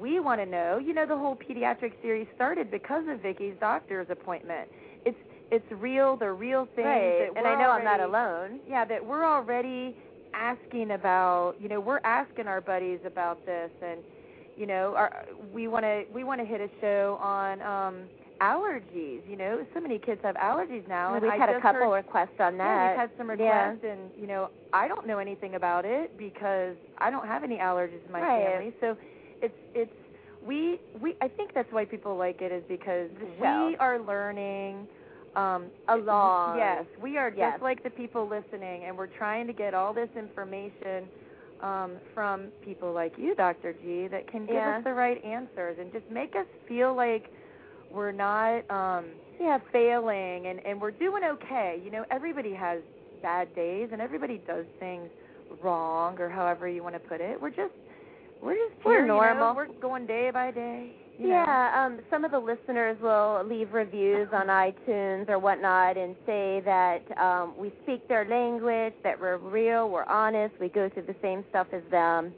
[0.00, 0.78] we want to know.
[0.78, 4.68] You know the whole pediatric series started because of Vicky's doctor's appointment.
[5.04, 5.18] It's
[5.50, 7.30] it's real, the real things right.
[7.36, 8.60] And I know I'm not alone.
[8.68, 9.96] Yeah, that we're already
[10.34, 14.00] asking about, you know, we're asking our buddies about this and
[14.56, 18.04] you know, our, we want to we want to hit a show on um
[18.40, 19.20] allergies.
[19.28, 21.94] You know, so many kids have allergies now, and we've I had a couple heard,
[21.94, 22.64] requests on that.
[22.64, 23.68] yeah, we've had some Yeah.
[23.70, 27.56] requests, and you know, I don't know anything about it because I don't have any
[27.58, 28.44] allergies in my Right.
[28.50, 28.72] family.
[28.80, 28.96] So
[29.42, 29.92] it's it's
[30.40, 33.10] we we I think that's why people like it is because
[33.40, 34.88] we are learning
[35.36, 36.56] um Along.
[36.56, 40.08] Yes, we are just like the people listening, and we're trying to get all this
[40.16, 41.10] information
[41.60, 43.72] um, from people like you, Dr.
[43.72, 44.78] G, that can give Yeah.
[44.78, 47.30] us the right answers and just make us feel like
[47.90, 49.06] we're not um,
[49.40, 49.58] Yeah.
[49.72, 51.80] failing and, and we're doing okay.
[51.82, 52.80] You know, everybody has
[53.22, 55.10] bad days and everybody does things
[55.62, 57.40] wrong or however you want to put it.
[57.40, 57.74] We're just
[58.42, 59.54] we're just We're here, you know, normal.
[59.54, 60.92] we're going day by day.
[61.18, 61.34] You know.
[61.34, 66.62] Yeah, um, some of the listeners will leave reviews on iTunes or whatnot and say
[66.64, 71.16] that um, we speak their language, that we're real, we're honest, we go through the
[71.20, 72.32] same stuff as them,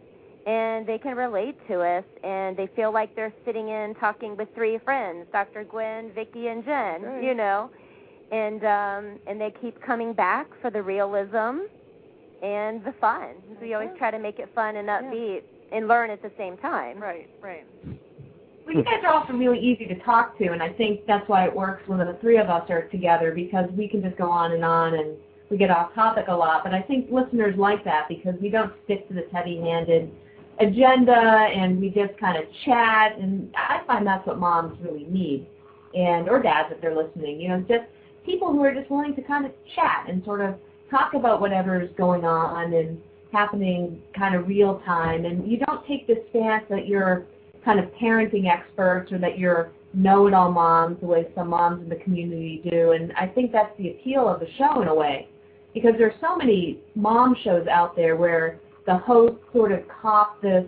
[0.46, 4.48] and they can relate to us, and they feel like they're sitting in talking with
[4.54, 5.64] three friends, Dr.
[5.64, 7.22] Gwenn, Vicky, and Jen, Right.
[7.22, 7.68] you know,
[8.32, 11.66] and um, and they keep coming back for the realism
[12.42, 13.34] and the fun.
[13.60, 15.42] We always try to make it fun and upbeat
[15.72, 17.00] and learn at the same time.
[17.00, 17.64] Right, right.
[18.66, 21.44] Well, you guys are also really easy to talk to, and I think that's why
[21.44, 24.52] it works when the three of us are together because we can just go on
[24.52, 25.16] and on and
[25.50, 26.62] we get off topic a lot.
[26.62, 30.12] But I think listeners like that because we don't stick to this heavy-handed
[30.60, 35.46] agenda and we just kind of chat, and I find that's what moms really need,
[35.94, 37.40] and or dads if they're listening.
[37.40, 37.84] You know, just
[38.24, 40.54] people who are just willing to kind of chat and sort of
[40.90, 43.00] talk about whatever's going on and
[43.32, 47.26] happening kind of real time, and you don't take this stance that you're
[47.64, 51.96] kind of parenting experts or that you're know-it-all moms the way some moms in the
[51.96, 52.92] community do.
[52.92, 55.28] And I think that's the appeal of the show in a way,
[55.74, 60.64] because there's so many mom shows out there where the host sort of cop this,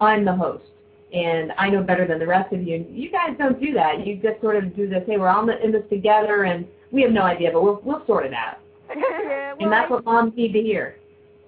[0.00, 0.64] I'm the host
[1.12, 2.84] and I know better than the rest of you.
[2.90, 4.06] You guys don't do that.
[4.06, 7.12] You just sort of do this, hey, we're all in this together, and we have
[7.12, 8.58] no idea, but we'll we'll sort it out.
[8.94, 10.96] yeah, well, and that's what moms need to hear.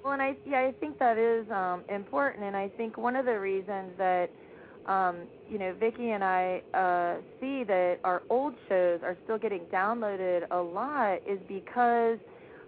[0.02, 3.26] Well, and I yeah, I think that is um, important, and I think one of
[3.26, 4.30] the reasons that
[4.86, 5.16] um,
[5.48, 10.46] you know Vicky and I uh, see that our old shows are still getting downloaded
[10.50, 12.18] a lot is because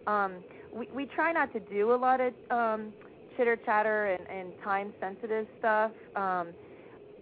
[0.06, 0.34] um,
[0.74, 2.92] we we try not to do a lot of um,
[3.36, 5.92] chitter chatter and, and time sensitive stuff.
[6.16, 6.48] Um,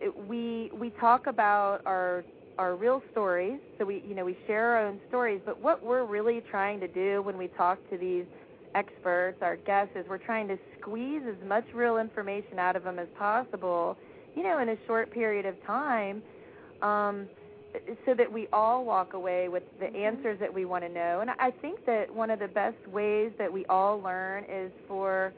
[0.00, 2.24] it, we we talk about our
[2.58, 3.60] our real stories.
[3.78, 5.40] So we you know we share our own stories.
[5.44, 8.24] But what we're really trying to do when we talk to these
[8.74, 12.98] experts, our guests, is we're trying to squeeze as much real information out of them
[12.98, 13.96] as possible.
[14.34, 16.22] You know, in a short period of time.
[16.82, 17.28] Um,
[18.04, 21.20] so that we all walk away with the answers that we want to know.
[21.20, 25.32] And I think that one of the best ways that we all learn is for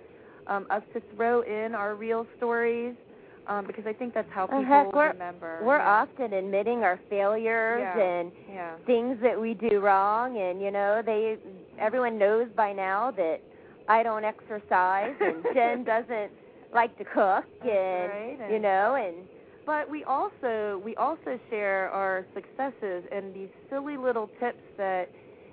[0.47, 2.95] um, us to throw in our real stories
[3.49, 5.61] um, because I think that's how people heck, we're, remember.
[5.63, 6.07] We're yeah.
[6.07, 8.01] often admitting our failures yeah.
[8.01, 8.77] and yeah.
[8.87, 11.37] things that we do wrong, and you know, they
[11.79, 13.41] everyone knows by now that
[13.89, 16.31] I don't exercise and Jen doesn't
[16.73, 18.39] like to cook, and, right.
[18.41, 19.27] and you know, and
[19.67, 25.11] but we also we also share our successes and these silly little tips that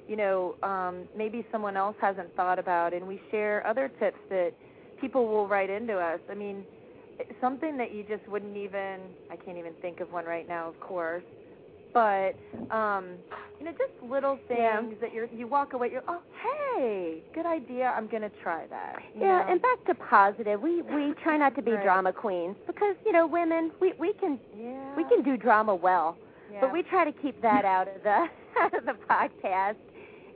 [0.08, 4.52] you know um, maybe someone else hasn't thought about, and we share other tips that
[5.02, 6.20] people will write into us.
[6.30, 6.64] I mean
[7.42, 9.00] something that you just wouldn't even
[9.32, 11.24] I can't even think of one right now, of course.
[11.94, 12.36] But
[12.70, 13.16] um,
[13.60, 14.82] you know, just little things Yeah.
[15.02, 16.22] that you you walk away, you're oh
[16.76, 18.98] hey, good idea, I'm gonna try that.
[19.18, 19.46] yeah, know?
[19.52, 20.62] and back to positive.
[20.62, 21.84] We we try not to be Right.
[21.84, 24.96] drama queens because you know, women we we can yeah.
[24.96, 26.16] we can do drama well,
[26.52, 26.62] yeah.
[26.62, 28.28] but we try to keep that out of the
[28.62, 29.76] out of the podcast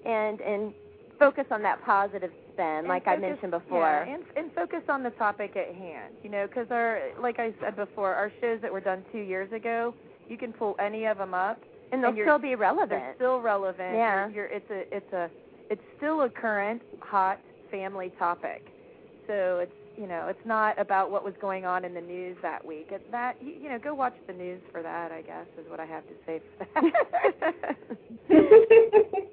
[0.05, 0.73] and and
[1.19, 4.05] focus on that positive And like I focus- mentioned before.
[4.07, 6.13] Yeah, and and focus on the topic at hand.
[6.23, 9.51] You know, because our like I said before, our shows that were done two years
[9.51, 9.93] ago,
[10.29, 11.59] you can pull any of them up,
[11.91, 12.89] and they'll and still be relevant.
[13.01, 13.95] they're still relevant.
[13.95, 14.27] Yeah.
[14.29, 15.29] You're, you're, it's a it's a
[15.69, 17.39] it's still a current hot
[17.71, 18.67] family topic.
[19.27, 22.63] So it's you know it's not about what was going on in the news that
[22.65, 22.87] week.
[22.91, 25.11] It's that you, you know go watch the news for that.
[25.11, 27.77] I guess is what I have to say for that.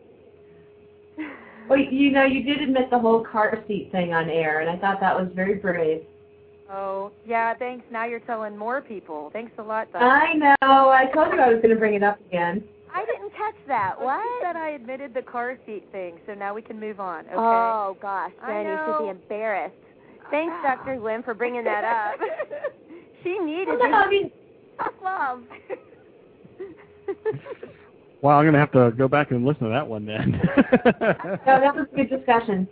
[1.69, 4.77] well, you know, you did admit the whole car seat thing on air, and I
[4.77, 6.03] thought that was very brave.
[6.71, 7.85] oh yeah, thanks.
[7.91, 9.31] Now you're telling more people.
[9.33, 9.93] Thanks a lot.
[9.93, 10.03] Doc.
[10.03, 10.57] I know.
[10.91, 12.63] I told you I was going to bring it up again.
[12.93, 13.95] I didn't catch that.
[13.99, 14.23] Well, What?
[14.41, 17.21] She said I admitted the car seat thing, so now we can move on.
[17.27, 17.35] Okay.
[17.37, 19.75] Oh gosh, I you should be embarrassed.
[20.31, 20.77] Thanks, Ah.
[20.77, 20.99] Dr.
[21.01, 22.19] Lynn, for bringing that up.
[23.23, 24.31] she needed Well, no, I this mean,
[24.79, 25.43] tough love.
[28.23, 30.33] Well, I'm going to have to go back and listen to that one then.
[31.47, 32.68] no, that was a good discussion.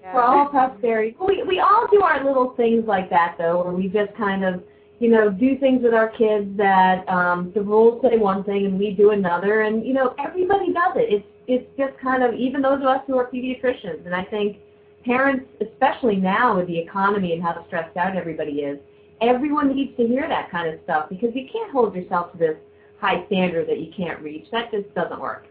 [0.00, 0.14] Yeah.
[0.14, 1.14] We're all tough fairies.
[1.20, 4.62] We we all do our little things like that though, where we just kind of,
[4.98, 8.78] you know, do things with our kids that um, the rules say one thing and
[8.78, 11.12] we do another, and you know everybody does it.
[11.12, 14.56] It's it's just kind of even those of us who are pediatricians, and I think
[15.04, 18.78] parents, especially now with the economy and how stressed out everybody is,
[19.20, 22.56] everyone needs to hear that kind of stuff because you can't hold yourself to this
[23.02, 24.46] high standard that you can't reach.
[24.52, 25.46] That just doesn't work.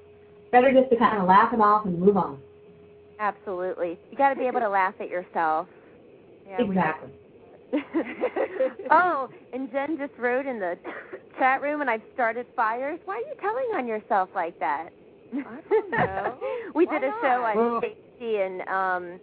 [0.51, 2.39] Better just to kind of laugh it off and move on.
[3.19, 3.99] Absolutely.
[4.09, 5.67] You got to be able to laugh at yourself.
[6.47, 7.09] Yeah, exactly.
[8.91, 10.77] oh, and Jen just wrote in the
[11.37, 12.99] chat room, and I've started fires.
[13.05, 14.89] Why are you telling on yourself like that?
[15.33, 16.37] I don't know.
[16.75, 19.19] we Why did a show on Well- safety and um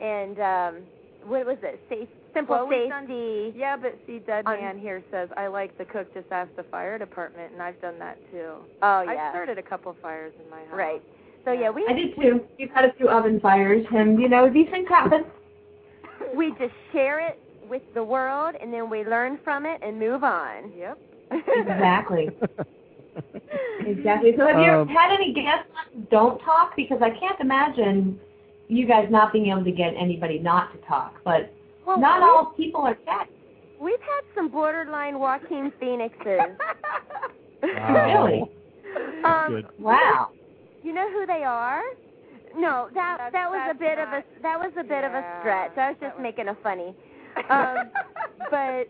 [0.00, 0.82] and um
[1.26, 1.80] what was it?
[1.88, 3.54] Safe, simple Well, we've done- safety.
[3.56, 6.12] Yeah, but see, Dead On- Man here says I like the cook.
[6.14, 8.54] Just ask the fire department, and I've done that too.
[8.82, 9.10] oh yeah.
[9.10, 10.74] I've started a couple fires in my house.
[10.76, 11.02] right.
[11.44, 12.40] So yeah, we I did too.
[12.58, 15.24] We've had a few oven fires, and you know these things happen.
[16.36, 20.22] we just share it with the world, and then we learn from it and move
[20.24, 20.72] on.
[20.76, 20.98] Yep.
[21.32, 22.28] Exactly.
[23.80, 24.32] Exactly.
[24.38, 26.74] So have you Um, had any guests who don't talk?
[26.76, 28.18] Because I can't imagine
[28.68, 31.20] you guys not being able to get anybody not to talk.
[31.24, 31.52] But
[31.86, 33.28] Well, not all people are chat.
[33.80, 36.40] We've had some borderline Joaquin Phoenixes.
[37.62, 38.24] Wow.
[38.26, 38.42] Really?
[39.24, 40.30] um, Wow.
[40.82, 41.80] You know who they are?
[42.56, 45.12] No, that That's- that was a that's bit of a that was a bit of
[45.14, 45.78] a stretch.
[45.78, 46.94] I was just was- making a funny.
[47.48, 47.88] Um,
[48.50, 48.88] but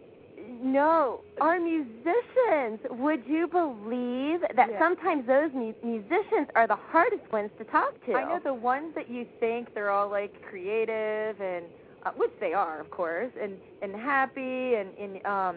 [0.62, 2.80] no, our musicians.
[2.90, 4.78] Would you believe that Yeah.
[4.80, 8.14] sometimes those mu- musicians are the hardest ones to talk to?
[8.14, 11.66] I know the ones that you think they're all like creative and
[12.04, 15.56] uh, which they are, of course, and and happy and and um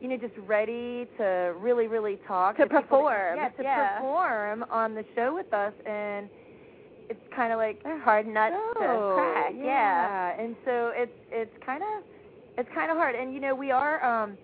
[0.00, 3.96] you know, just ready to really, really talk To people- perform, Yeah, to yeah.
[3.98, 6.30] perform on the show with us, and
[7.10, 9.52] it's kind of like They're hard nuts oh, to crack.
[9.58, 10.32] yeah.
[10.40, 12.02] And so it's it's kind of
[12.56, 14.38] it's kind of hard, and you know, we are um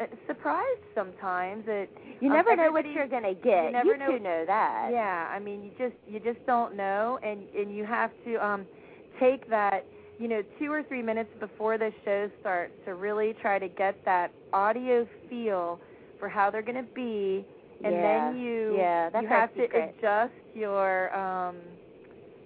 [0.00, 1.88] uh, surprised sometimes that
[2.20, 3.64] You Um, never know what you're gonna get.
[3.66, 4.88] you never two know- know that.
[4.92, 8.66] yeah, I mean, you just you just don't know, and and you have to um
[9.18, 9.84] take that
[10.20, 13.96] you know two or three minutes before the show starts to really try to get
[14.04, 15.80] that audio feel
[16.18, 17.44] for how they're going to be,
[17.84, 18.30] and Yeah.
[18.30, 21.56] then you Yeah, that's you have to adjust your um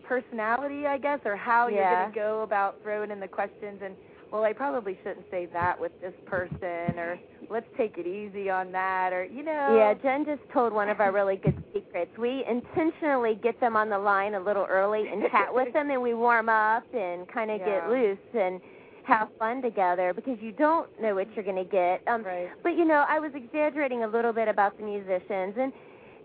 [0.02, 3.96] personality, I guess, or how you're going to go about throwing in the questions and.
[4.34, 8.72] Well, I probably shouldn't say that with this person, or let's take it easy on
[8.72, 9.76] that, or you know.
[9.76, 12.10] Yeah, Jen just told one of our really good secrets.
[12.18, 16.02] We intentionally get them on the line a little early and chat with them, and
[16.02, 17.64] we warm up and kind of Yeah.
[17.64, 18.60] get loose and
[19.04, 22.02] have fun together because you don't know what you're going to get.
[22.08, 22.50] Um, Right.
[22.64, 25.72] But you know, I was exaggerating a little bit about the musicians, and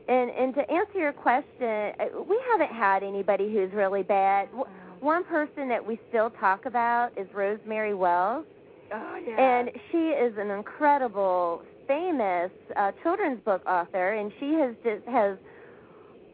[0.07, 4.49] and and to answer your question, uh, we haven't had anybody who's really bad.
[4.99, 8.45] One person that we still talk about is Rosemary Wells.
[8.93, 9.59] Oh yeah.
[9.59, 15.37] And she is an incredible, famous uh, children's book author, and she has just has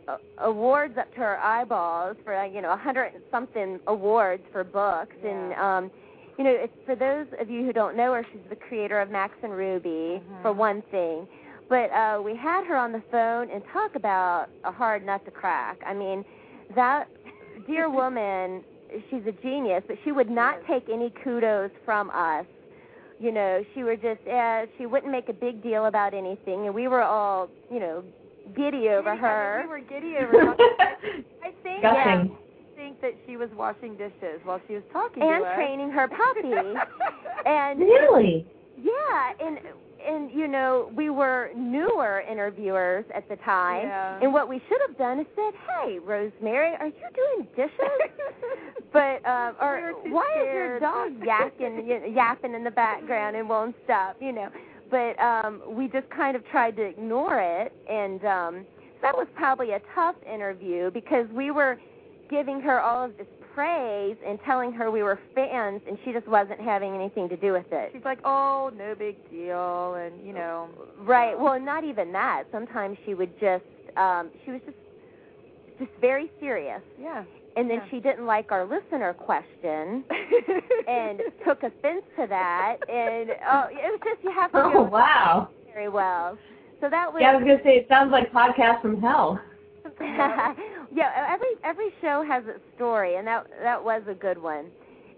[0.07, 4.43] uh, awards up to her eyeballs for uh, you know a hundred and something awards
[4.51, 5.15] for books.
[5.23, 5.91] And um,
[6.37, 9.09] you know, it's, for those of you who don't know her, she's the creator of
[9.09, 10.41] Max and Ruby, Mhm.
[10.41, 11.27] for one thing.
[11.69, 15.31] But uh, we had her on the phone and talk about a hard nut to
[15.31, 15.81] crack.
[15.85, 16.23] I mean,
[16.75, 17.07] that
[17.67, 18.63] dear woman,
[19.09, 22.45] she's a genius, but she would not take any kudos from us.
[23.19, 26.75] You know, she would just, uh, she wouldn't make a big deal about anything, and
[26.75, 28.03] we were all, you know,
[28.55, 29.57] giddy over Giddy- I her.
[29.61, 30.55] mean, we were giddy over her.
[31.43, 32.37] I think Gushing.
[32.37, 35.55] I think that she was washing dishes while she was talking and to us.
[35.55, 36.51] training her puppy.
[37.45, 38.45] and Really?
[38.83, 39.59] yeah, and
[40.07, 43.87] and you know, we were newer interviewers at the time.
[43.87, 44.19] Yeah.
[44.21, 47.71] And what we should have done is said, "Hey, Rosemary, are you doing dishes?"
[48.93, 53.35] but um, or We were too why is your dog yakking yapping in the background
[53.35, 54.17] and won't stop?
[54.19, 54.49] You know.
[54.91, 58.65] But um, we just kind of tried to ignore it, and um,
[59.01, 61.79] that was probably a tough interview because we were
[62.29, 66.27] giving her all of this praise and telling her we were fans, and she just
[66.27, 67.91] wasn't having anything to do with it.
[67.93, 70.67] She's like, "Oh, no big deal," and you know.
[70.99, 71.39] Right.
[71.39, 72.43] Well, not even that.
[72.51, 73.63] Sometimes she would just
[73.97, 74.77] um she was just
[75.79, 76.81] just very serious.
[77.01, 77.23] Yeah.
[77.57, 77.87] And then Yeah.
[77.89, 80.03] she didn't like our listener question
[80.87, 84.83] and took offense to that and oh it was just you have to Oh go
[84.83, 85.49] wow.
[85.73, 86.37] very well.
[86.81, 89.39] So that was Yeah, I was gonna say it sounds like podcast from hell.
[90.93, 94.65] yeah, every every show has its story, and that that was a good one.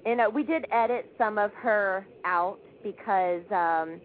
[0.06, 4.00] And uh, we did edit some of her out because um,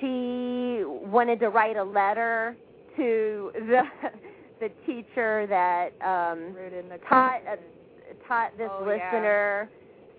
[0.00, 2.56] she wanted to write a letter
[2.96, 3.82] to the
[4.60, 7.56] the teacher that um, Wrote in the taught uh,
[8.26, 9.10] taught this Oh, yeah.
[9.12, 9.70] listener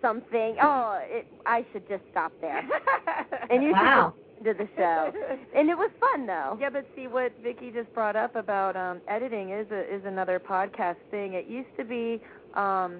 [0.02, 0.56] something.
[0.62, 2.68] Oh, it, I should just stop there.
[3.52, 4.14] And you Wow.
[4.16, 5.12] should listen to the show.
[5.56, 6.58] And it was fun though.
[6.60, 10.40] Yeah, but see what Vicky just brought up about um editing is a, is another
[10.40, 11.34] podcast thing.
[11.34, 12.22] It used to be
[12.56, 13.00] um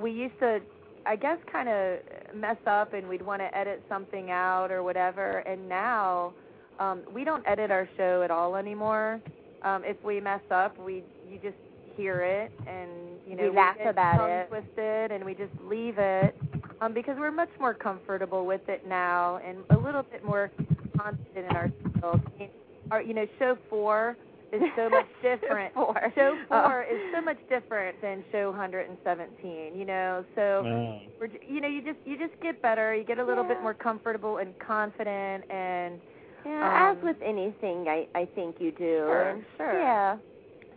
[0.00, 0.60] we used to
[1.06, 1.98] I guess kind of
[2.34, 6.34] mess up and we'd want to edit something out or whatever and now
[6.78, 9.20] um we don't edit our show at all anymore.
[9.62, 11.56] Um if we mess up, we you just
[11.96, 12.90] hear it and
[13.26, 14.48] you know We laugh get about it.
[14.48, 16.34] twisted and we just leave it
[16.80, 20.50] um because we're much more comfortable with it now and a little bit more
[20.96, 22.20] confident in our skills.
[22.36, 22.50] I mean,
[22.90, 24.16] our you know show 4
[24.52, 25.74] is so much different.
[25.74, 25.94] Four.
[26.14, 26.94] Show 4 Oh.
[26.94, 30.24] is so much different than show 117, you know.
[30.34, 31.00] So Wow.
[31.20, 33.60] we're j- you know you just you just get better, you get a little bit
[33.60, 36.00] more comfortable and confident and
[36.46, 39.04] Yeah, Um, as with anything, I I think you do.
[39.06, 39.72] Sure, sure.
[39.80, 40.16] Yeah.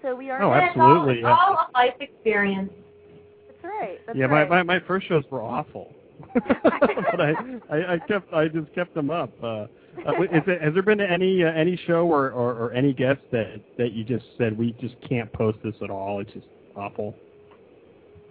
[0.02, 1.36] so we are Oh, And it's all- absolutely, yeah.
[1.38, 2.74] all a life experience.
[3.62, 3.99] That's right.
[4.05, 4.49] That's yeah, right.
[4.49, 5.93] my, my my first shows were awful,
[6.34, 7.34] but I,
[7.70, 9.32] I I kept I just kept them up.
[9.43, 9.68] Uh,
[10.07, 13.20] uh, is it, has there been any uh, any show or, or or any guest
[13.32, 16.20] that that you just said we just can't post this at all?
[16.22, 17.16] It's just awful.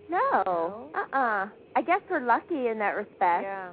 [0.08, 0.88] No.
[0.94, 1.48] Uh-uh.
[1.76, 3.44] I guess we're lucky in that respect.
[3.44, 3.70] yeah.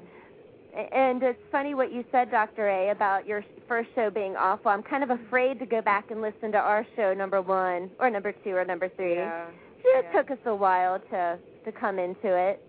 [0.93, 2.69] And it's funny what you said, Dr.
[2.69, 4.69] A, about your first show being awful.
[4.69, 8.11] I'm kind of afraid to go back and listen to our show, number one, or
[8.11, 9.15] number two, or number three.
[9.15, 9.47] Yeah.
[9.95, 10.21] It yeah.
[10.21, 12.61] took us a while to to come into it,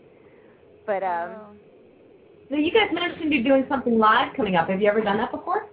[0.87, 1.55] but um, Well,
[2.51, 4.69] So you guys mentioned you're doing something live coming up.
[4.69, 5.67] Have you ever done that before?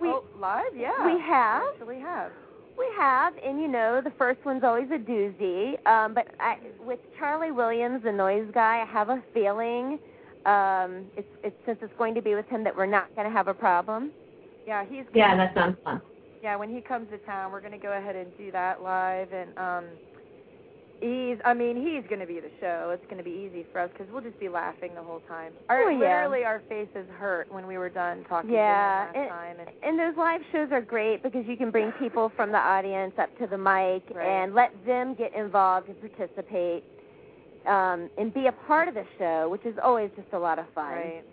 [0.00, 1.04] we oh, live, yeah.
[1.06, 2.30] we have We have.
[2.78, 5.74] we have, and you know, the first one's always a doozy.
[5.86, 9.98] Um, but I, with Charlie Williams, the noise guy, I have a feeling
[10.46, 13.32] um, it's, it's since it's going to be with him that we're not going to
[13.32, 14.10] have a problem.
[14.66, 16.00] Yeah, he's Yeah, that sounds fun.
[16.42, 19.28] yeah, when he comes to town, we're going to go ahead and do that live
[19.32, 19.84] and um
[21.00, 22.90] he's I mean, he's going to be the show.
[22.92, 25.52] It's going to be easy for us cuz we'll just be laughing the whole time.
[25.68, 25.98] Our Oh, yeah.
[25.98, 29.70] literally our faces hurt when we were done talking Yeah, to him last time and
[29.82, 33.36] And those live shows are great because you can bring people from the audience up
[33.38, 34.26] to the mic Right.
[34.26, 36.84] and let them get involved and participate
[37.66, 40.66] um, and be a part of the show, which is always just a lot of
[40.74, 40.92] fun.
[40.92, 41.24] right.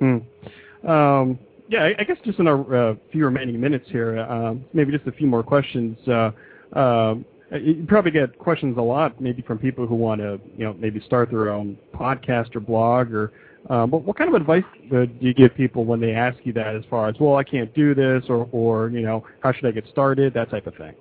[0.00, 0.88] Hmm.
[0.88, 4.90] Um, yeah, I, I guess just in our uh, few remaining minutes here, um, maybe
[4.90, 5.96] just a few more questions.
[6.08, 6.30] Uh,
[6.72, 7.24] um,
[7.56, 11.00] you probably get questions a lot, maybe from people who want to, you know, maybe
[11.00, 13.32] start their own podcast or blog, or
[13.68, 16.52] um, what, what kind of advice uh, do you give people when they ask you
[16.52, 19.66] that, as far as, well, I can't do this, or, or you know, how should
[19.66, 20.94] I get started, that type of thing.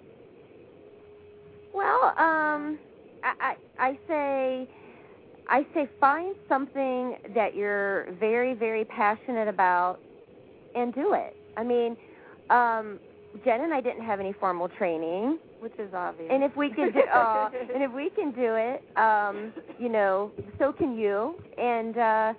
[1.73, 2.77] Well, um,
[3.23, 4.67] I, I I say
[5.47, 9.99] I say find something that you're very very passionate about
[10.75, 11.37] and do it.
[11.55, 11.95] I mean,
[12.49, 12.99] um,
[13.45, 16.29] Jen and I didn't have any formal training, Which is obvious.
[16.31, 20.31] and if we can do uh, and if we can do it, um, you know,
[20.57, 21.35] so can you.
[21.57, 22.33] And uh,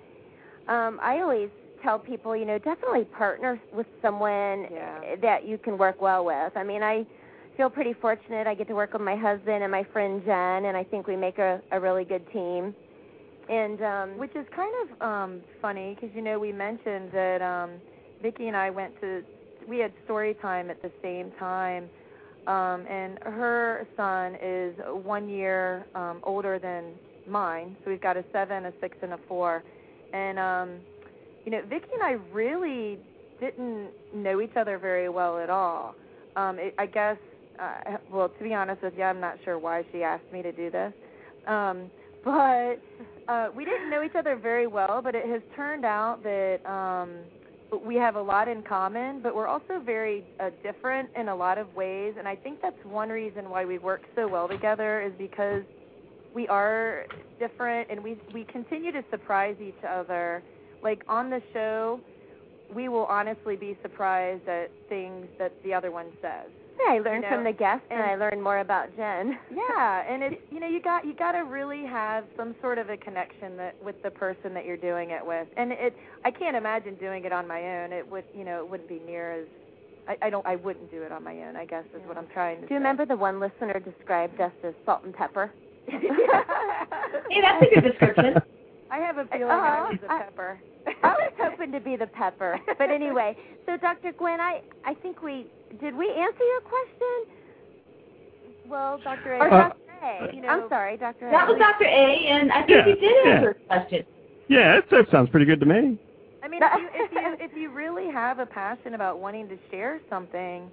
[0.68, 1.50] um, I always
[1.82, 5.16] tell people, you know, definitely partner with someone Yeah.
[5.22, 6.52] that you can work well with.
[6.56, 7.06] I mean, I
[7.56, 8.46] feel pretty fortunate.
[8.46, 11.16] I get to work with my husband and my friend Jen, and I think we
[11.16, 12.74] make a, a really good team.
[13.48, 17.70] And um, Which is kind of um funny because you know we mentioned that um
[18.22, 19.22] Vicky and I went to
[19.68, 21.90] we had story time at the same time,
[22.46, 24.74] um, and her son is
[25.04, 26.92] one year um, older than
[27.28, 29.62] mine, so we've got a seven, a six, and a four,
[30.12, 30.78] and um,
[31.44, 32.98] you know Vicky and I really
[33.40, 35.94] didn't know each other very well at all.
[36.36, 37.16] Um, it, I guess,
[37.58, 40.52] uh, well, to be honest with you, I'm not sure why she asked me to
[40.52, 40.92] do this,
[41.46, 41.90] um,
[42.24, 42.76] but
[43.28, 45.00] uh, we didn't know each other very well.
[45.02, 47.16] But it has turned out that um,
[47.84, 51.58] we have a lot in common, but we're also very uh, different in a lot
[51.58, 52.14] of ways.
[52.18, 55.62] And I think that's one reason why we work so well together is because
[56.34, 57.06] we are
[57.38, 60.42] different and we we continue to surprise each other.
[60.82, 62.00] Like on the show,
[62.74, 66.50] we will honestly be surprised at things that the other one says.
[66.86, 69.38] Yeah, I learned know, from the guests, and, and- I learned more about Jen.
[69.54, 72.88] Yeah, and it's you know you got you got to really have some sort of
[72.90, 76.56] a connection that with the person that you're doing it with, and it I can't
[76.56, 77.92] imagine doing it on my own.
[77.92, 79.46] It would you know it wouldn't be near as
[80.08, 81.56] I, I don't I wouldn't do it on my own.
[81.56, 82.66] I guess is what I'm trying to.
[82.66, 82.82] Do you say.
[82.82, 85.50] remember the one listener described us as salt and pepper?
[87.30, 88.34] Hey, that's a good description.
[88.90, 89.86] I have a feeling Uh-huh.
[89.86, 90.58] I was a I- pepper.
[91.02, 93.36] I was hoping to be the pepper, but anyway.
[93.66, 94.12] So, Dr.
[94.12, 95.46] Gwenn, I I think we
[95.80, 97.34] did we answer your question?
[98.68, 99.34] Well, Dr.
[99.36, 99.76] Or A, Uh, Dr.
[100.02, 100.34] A?
[100.34, 101.28] you know- I'm sorry, Dr.
[101.28, 101.30] A.
[101.30, 101.84] That was Dr.
[101.84, 101.88] A,
[102.26, 103.30] and I think Yeah, you did yeah.
[103.32, 104.06] answer his question.
[104.48, 105.98] Yeah, that, that sounds pretty good to me.
[106.42, 109.58] I mean, if you, if you if you really have a passion about wanting to
[109.70, 110.70] share something,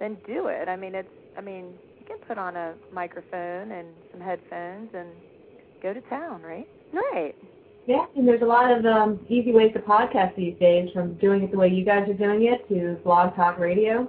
[0.00, 0.68] then do it.
[0.68, 1.08] I mean, it's
[1.38, 5.08] I mean, you can put on a microphone and some headphones and
[5.82, 6.68] go to town, right?
[6.92, 7.34] Right.
[7.86, 11.42] Yeah, and there's a lot of um, easy ways to podcast these days, from doing
[11.42, 14.08] it the way you guys are doing it to blog talk radio.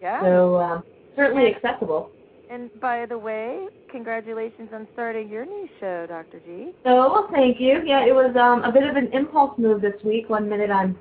[0.00, 0.20] Yeah.
[0.22, 0.84] So um,
[1.16, 2.10] certainly accessible.
[2.50, 6.38] And by the way, congratulations on starting your new show, Dr.
[6.40, 6.72] G.
[6.84, 7.82] Oh, well, thank you.
[7.84, 10.28] Yeah, it was um, a bit of an impulse move this week.
[10.28, 10.98] One minute I'm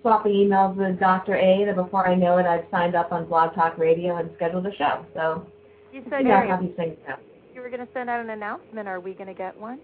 [0.00, 1.34] swapping emails with Dr.
[1.36, 4.66] A, and before I know it, I've signed up on Blog Talk Radio and scheduled
[4.66, 5.04] a show.
[5.14, 5.46] So
[5.92, 6.42] You said know
[6.78, 6.96] you,
[7.54, 8.88] you were going to send out an announcement.
[8.88, 9.80] Are we going to get one?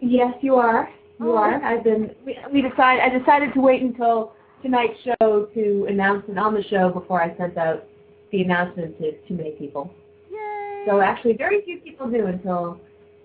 [0.00, 0.88] Yes, you are.
[1.20, 1.36] You Oh.
[1.36, 1.62] are.
[1.62, 2.14] I've been.
[2.24, 3.02] We, we decided.
[3.02, 4.32] I decided to wait until
[4.62, 7.84] tonight's show to announce it on the show before I sent out
[8.32, 9.92] the announcement to too many people.
[10.30, 10.84] Yay!
[10.86, 12.80] So actually, very few people do until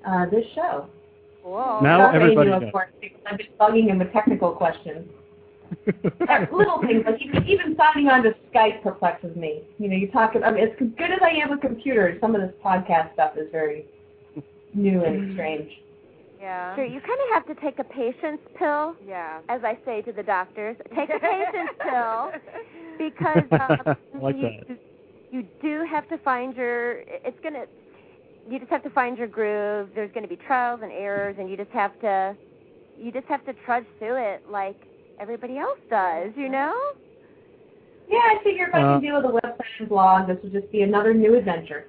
[0.07, 0.87] uh, this show.
[1.43, 1.79] Cool.
[1.81, 2.19] Now Dr.
[2.19, 2.63] A everybody knew, knows.
[2.67, 5.07] of course, because I've been bugging him with technical questions.
[6.51, 9.63] Little things like even, even signing on to Skype perplexes me.
[9.79, 10.33] You know, you talk.
[10.43, 13.47] I mean, as good as I am with computers, some of this podcast stuff is
[13.51, 13.85] very
[14.73, 15.69] new and strange.
[16.43, 16.75] Yeah.
[16.75, 19.39] Sure, you kind of have to take a patience pill, Yeah.
[19.47, 20.75] as I say to the doctors.
[20.93, 22.31] Take a patience pill
[22.97, 23.43] because
[23.87, 24.77] um, like you, that.
[25.31, 26.97] you do have to find your.
[27.07, 27.63] It's gonna.
[28.49, 29.91] You just have to find your groove.
[29.95, 32.35] There's going to be trials and errors, and you just have to.
[32.99, 34.75] You just have to trudge through it like
[35.21, 36.31] everybody else does.
[36.35, 36.73] You know.
[38.09, 40.49] Yeah, I figure if I Uh, can deal with a website and blog, this will
[40.49, 41.85] just be another new adventure.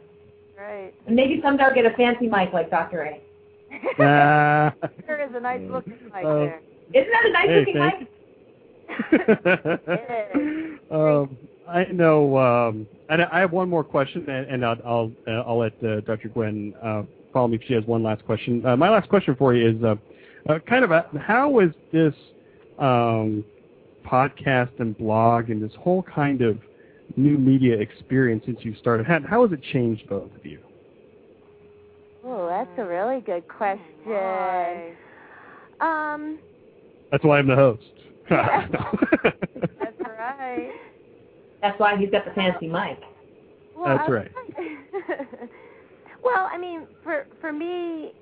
[0.57, 0.94] Right.
[1.09, 3.02] And maybe someday I'll get a fancy mic like Dr.
[3.02, 3.20] A.
[3.99, 6.61] There is a nice looking mic Uh, there.
[6.93, 8.07] Isn't that a nice Hey, looking thanks.
[10.80, 10.91] mic?
[10.91, 11.37] um,
[11.68, 12.37] I know.
[12.39, 16.01] Um, and I have one more question, and, and I'll I'll, uh, I'll let uh,
[16.01, 16.28] Dr.
[16.28, 17.57] Gwenn uh, follow me.
[17.57, 18.64] If she has one last question.
[18.64, 19.95] Uh, my last question for you is uh,
[20.49, 22.14] uh, kind of a, how is this
[22.78, 23.45] um,
[24.07, 26.59] podcast and blog and this whole kind of
[27.16, 29.07] new media experience since you started?
[29.07, 30.61] How, how has it changed both of you?
[32.45, 34.95] Oh, that's a really good question.
[35.80, 36.38] Um,
[37.11, 37.82] That's why I'm the host.
[38.30, 38.51] That's
[40.01, 40.70] right.
[41.62, 42.99] That's why he's got the fancy mic.
[43.76, 44.30] well, That's right.
[46.22, 48.12] well, I mean, for for me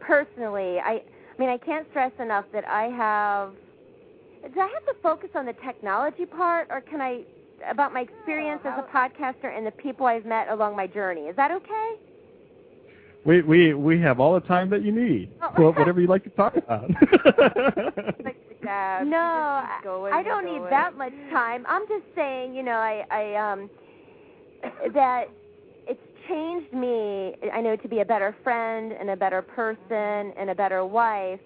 [0.00, 1.02] personally, I I
[1.38, 3.52] mean, I can't stress enough that I have.
[4.52, 7.22] Do I have to focus on the technology part, or can I
[7.70, 11.22] about my experience as a podcaster and the people I've met along my journey?
[11.22, 11.94] Is that okay?
[13.24, 15.30] We we we have all the time that you need.
[15.42, 15.52] Oh.
[15.58, 16.90] Well, whatever you like to talk about.
[18.24, 19.04] Like the.
[19.04, 21.64] No, I, going I don't need that much time.
[21.68, 23.70] I'm just saying, you know, I, I um,
[24.94, 25.28] that
[25.86, 27.34] it's changed me.
[27.52, 31.40] I know to be a better friend and a better person and a better wife,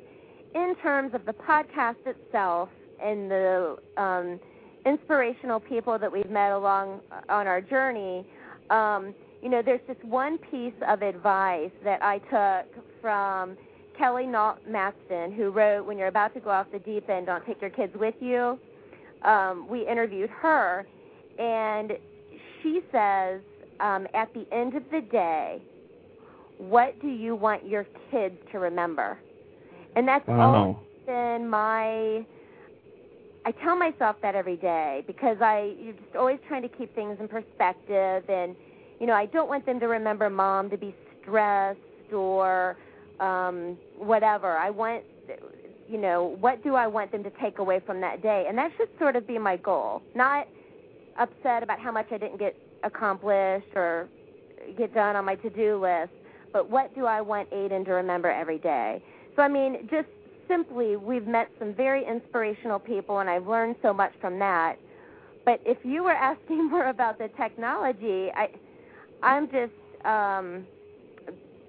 [0.54, 2.68] in terms of the podcast itself
[3.02, 4.40] and the um,
[4.86, 8.26] inspirational people that we've met along on our journey.
[8.70, 9.14] Um,
[9.44, 13.58] you know, there's just one piece of advice that I took from
[13.96, 17.60] Kelly Maston, who wrote "When You're About to Go Off the Deep End, Don't Take
[17.60, 18.58] Your Kids with You."
[19.22, 20.86] Um, we interviewed her,
[21.38, 21.92] and
[22.62, 23.42] she says,
[23.80, 25.60] um, at the end of the day,
[26.56, 29.18] what do you want your kids to remember?
[29.94, 30.76] And that's always
[31.06, 32.24] been my.
[33.46, 37.18] I tell myself that every day because I you're just always trying to keep things
[37.20, 38.56] in perspective, and
[39.04, 41.78] you know I don't want them to remember mom to be stressed
[42.10, 42.74] or
[43.20, 44.56] um, whatever.
[44.56, 45.02] I want,
[45.86, 48.46] you know, what do I want them to take away from that day?
[48.48, 50.00] And that should sort of be my goal.
[50.14, 50.48] Not
[51.18, 54.08] upset about how much I didn't get accomplished or
[54.78, 56.12] get done on my to-do list,
[56.50, 59.02] but what do I want Aiden to remember every day?
[59.36, 60.08] So I mean, just
[60.48, 64.76] simply, we've met some very inspirational people, and I've learned so much from that.
[65.44, 68.48] But if you were asking more about the technology, I,
[69.24, 69.72] I'm just
[70.06, 70.66] um,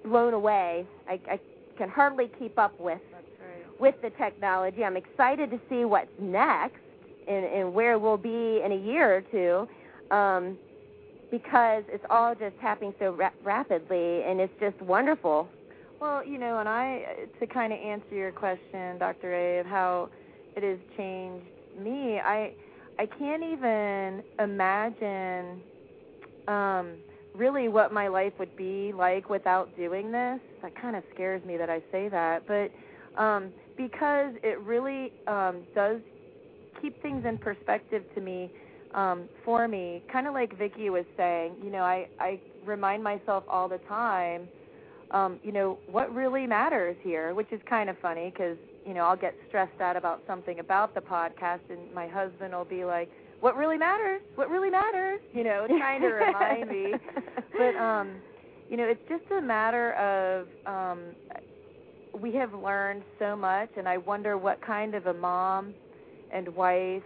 [0.04, 0.86] blown away.
[1.08, 1.40] I, I
[1.78, 3.00] can hardly keep up with
[3.78, 4.84] with the technology.
[4.84, 6.76] I'm excited to see what's next
[7.28, 10.56] and, and where we'll be in a year or two, um,
[11.30, 15.48] because it's all just happening so ra- rapidly, and it's just wonderful.
[16.00, 17.04] Well, you know, and I
[17.40, 19.34] to kind of answer your question, Dr.
[19.34, 20.08] A, of how
[20.56, 21.46] it has changed
[21.78, 22.18] me.
[22.20, 22.52] I
[22.98, 25.60] I can't even imagine
[26.48, 26.96] um
[27.36, 30.40] really what my life would be like without doing this.
[30.62, 32.70] That kind of scares me that I say that, but
[33.20, 36.00] um because it really um does
[36.80, 38.50] keep things in perspective to me
[38.94, 43.44] um for me, kind of like Vicky was saying, you know, I I remind myself
[43.48, 44.48] all the time
[45.10, 49.02] um, you know, what really matters here, which is kind of funny because, you know,
[49.02, 53.10] I'll get stressed out about something about the podcast and my husband will be like,
[53.40, 54.22] what really matters?
[54.34, 55.20] What really matters?
[55.34, 56.94] You know, trying to remind me.
[57.56, 58.16] But, um,
[58.68, 61.00] you know, it's just a matter of, um,
[62.18, 65.74] we have learned so much and I wonder what kind of a mom
[66.32, 67.02] and wife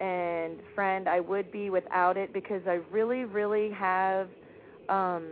[0.00, 4.28] and friend I would be without it because I really, really have,
[4.88, 5.24] um,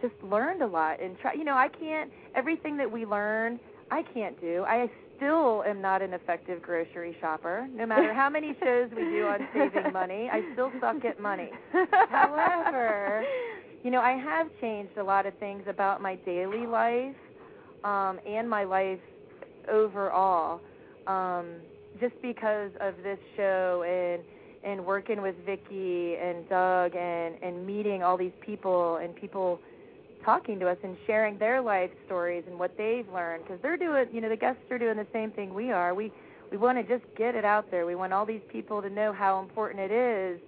[0.00, 3.60] just learned a lot and try you know i can't everything that we learn
[3.90, 4.90] i can't do i
[5.20, 7.68] still am not an effective grocery shopper.
[7.74, 11.50] No matter how many shows we do on saving money i still suck at money.
[12.08, 13.24] However
[13.84, 17.14] you know i have changed a lot of things about my daily life
[17.84, 19.00] um and my life
[19.70, 20.60] overall
[21.06, 21.46] um
[22.00, 24.22] just because of this show and
[24.62, 29.58] and working with Vicky and Doug and and meeting all these people and people
[30.24, 34.06] talking to us and sharing their life stories and what they've learned because they're doing
[34.12, 36.12] you know the guests are doing the same thing we are we
[36.50, 39.12] we want to just get it out there we want all these people to know
[39.12, 40.40] how important it is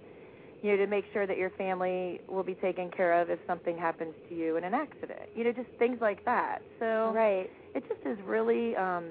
[0.61, 3.77] you know to make sure that your family will be taken care of if something
[3.77, 7.49] happens to you in an accident you know just things like that so Right.
[7.73, 9.05] it just has really um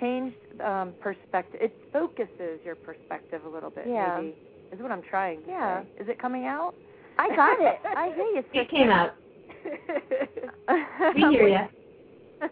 [0.00, 4.16] changed um perspective it focuses your perspective a little bit Yeah.
[4.16, 4.34] maybe
[4.72, 5.82] is what i'm trying to Yeah.
[5.82, 6.74] say is it coming out
[7.18, 7.78] I got it.
[7.84, 8.42] I hear you.
[8.54, 9.14] It came out.
[11.14, 11.58] We hear you.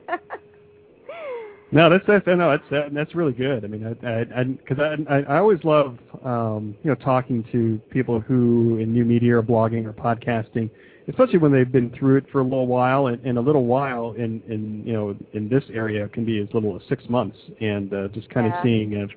[1.72, 3.64] No, that's that's no, that's that's really good.
[3.64, 7.80] I mean, I I because I, I I always love um, you know talking to
[7.90, 10.68] people who in new media or blogging or podcasting,
[11.06, 14.14] especially when they've been through it for a little while, and, and a little while
[14.18, 17.92] in in you know in this area can be as little as six months, and
[17.94, 18.58] uh, just kind Yeah.
[18.58, 19.10] of seeing if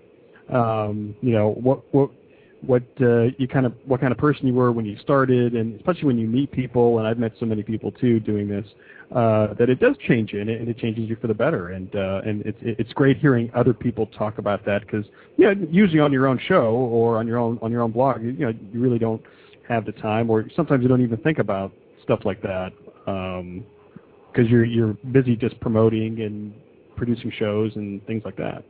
[0.54, 2.12] um, you know what what
[2.66, 5.76] what uh, you kind of what kind of person you were when you started, and
[5.76, 7.00] especially when you meet people.
[7.00, 8.66] And I've met so many people too doing this
[9.14, 11.70] uh, that it does change you, and it, and it changes you for the better.
[11.70, 15.06] And uh, and it's it's great hearing other people talk about that because
[15.38, 18.22] you know usually on your own show or on your own on your own blog,
[18.22, 19.22] you, you know you really don't
[19.68, 21.72] have the time, or sometimes you don't even think about
[22.04, 22.72] stuff like that
[23.06, 23.66] because um,
[24.36, 26.54] you're you're busy just promoting and
[26.96, 28.64] producing shows and things like that.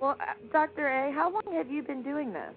[0.00, 0.88] Well, uh, Dr.
[0.88, 2.52] A, how long have you been doing this?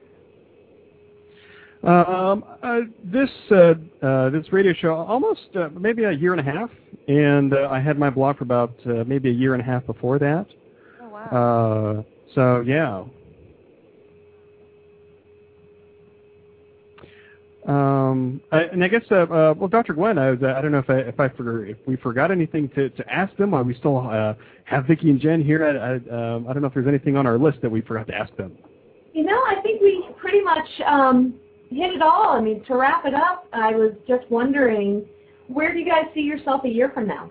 [1.84, 6.51] Um, uh, this uh, uh, this radio show almost uh, maybe a year and a
[6.51, 6.71] half,
[7.07, 9.86] and uh, I had my blog for about uh, maybe a year and a half
[9.86, 10.47] before that.
[11.01, 11.99] Oh wow!
[11.99, 12.03] Uh,
[12.34, 13.03] so yeah.
[17.67, 19.93] Um, I, and I guess, uh, uh, well, Dr.
[19.93, 22.32] Gwenn, I, was, uh, I don't know if I if I for, if we forgot
[22.32, 23.53] anything to, to ask them.
[23.53, 25.65] Or we still uh, have Vicky and Jen here.
[25.65, 28.07] I, I, um, I don't know if there's anything on our list that we forgot
[28.07, 28.57] to ask them.
[29.13, 31.36] You know, I think we pretty much um,
[31.70, 32.30] hit it all.
[32.30, 35.05] I mean, to wrap it up, I was just wondering,
[35.47, 37.30] where do you guys see yourself a year from now?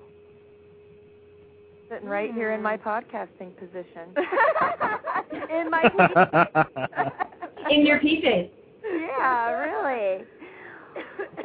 [1.90, 2.64] Sitting right here in Hmm.
[2.64, 4.12] my podcasting position.
[5.50, 5.82] in my
[7.70, 8.50] In your PJs.
[8.84, 10.24] Yeah, really.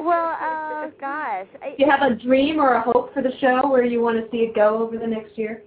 [0.00, 1.46] Well, uh, gosh.
[1.62, 4.18] I, Do you have a dream or a hope for the show where you want
[4.24, 5.62] to see it go over the next year?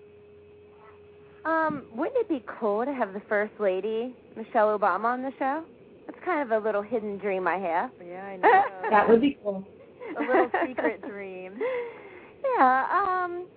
[1.45, 5.63] Um, wouldn't it be cool to have the First Lady, Michelle Obama, on the show?
[6.05, 7.91] That's kind of a little hidden dream I have.
[8.05, 8.63] Yeah, I know.
[8.89, 9.65] That would be cool.
[10.17, 11.53] a little secret dream.
[12.57, 13.47] Yeah, um,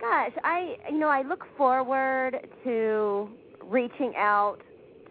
[0.00, 3.28] gosh, I, you know, I look forward to
[3.64, 4.58] reaching out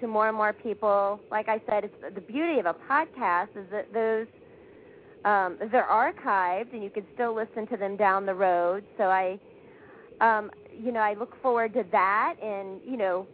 [0.02, 1.20] to more and more people.
[1.32, 4.28] Like I said, it's the beauty of a podcast is that those
[5.26, 8.84] um, they're archived and you can still listen to them down the road.
[8.98, 9.40] So I,
[10.22, 13.28] um, you know, I look forward to that and you know,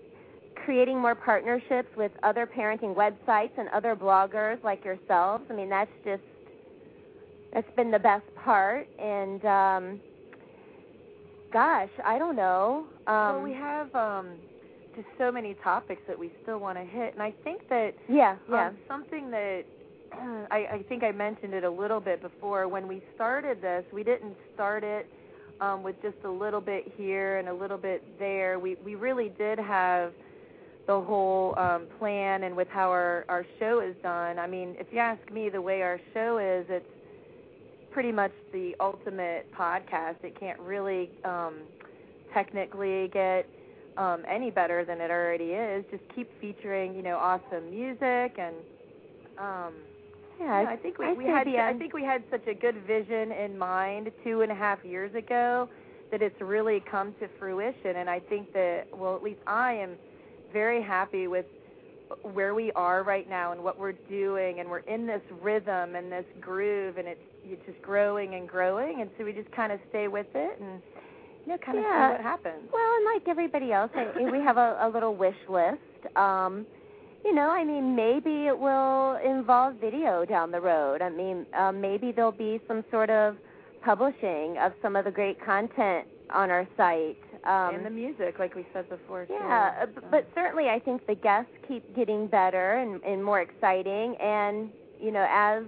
[0.63, 5.43] creating more partnerships with other parenting websites and other bloggers like yourselves.
[5.49, 6.23] I mean, that's just
[7.53, 8.87] that's been the best part.
[8.99, 10.01] And um,
[11.51, 12.85] gosh, I don't know.
[13.07, 14.31] Um, well, we have um,
[14.95, 18.37] just so many topics that we still want to hit, and I think that yeah,
[18.49, 18.67] yeah.
[18.67, 19.63] Um, something that
[20.51, 22.67] I, I think I mentioned it a little bit before.
[22.67, 25.07] When we started this, we didn't start it
[25.61, 28.59] um, with just a little bit here and a little bit there.
[28.59, 30.13] We we really did have
[30.85, 34.37] the whole um, plan and with how our our show is done.
[34.37, 36.85] I mean, if you ask me, the way our show is, it's
[37.91, 40.23] pretty much the ultimate podcast.
[40.23, 41.59] It can't really um,
[42.33, 43.47] technically get
[43.97, 45.85] um, any better than it already is.
[45.91, 48.55] Just keep featuring, you know, awesome music and
[49.37, 49.73] um,
[50.39, 52.75] yeah, yeah, I think we, I'd we had I think we had such a good
[52.85, 55.69] vision in mind two and a half years ago
[56.11, 59.91] that it's really come to fruition and I think that well at least I am
[60.53, 61.45] very happy with
[62.21, 66.11] where we are right now and what we're doing and we're in this rhythm and
[66.11, 69.79] this groove and it's it's just growing and growing and so we just kind of
[69.89, 70.81] stay with it and
[71.45, 72.07] you know kind of Yeah.
[72.09, 72.69] see what happens.
[72.71, 76.15] Well, and like everybody else, I, we have a, a little wish list.
[76.15, 76.65] Um,
[77.25, 81.01] you know, I mean, maybe it will involve video down the road.
[81.01, 83.35] I mean, um, maybe there'll be some sort of
[83.83, 87.17] publishing of some of the great content on our site.
[87.45, 89.33] Um, and the music like we said before too.
[89.33, 90.07] yeah, uh, so.
[90.09, 94.69] but certainly I think the guests keep getting better and, and more exciting, and
[94.99, 95.63] you know, as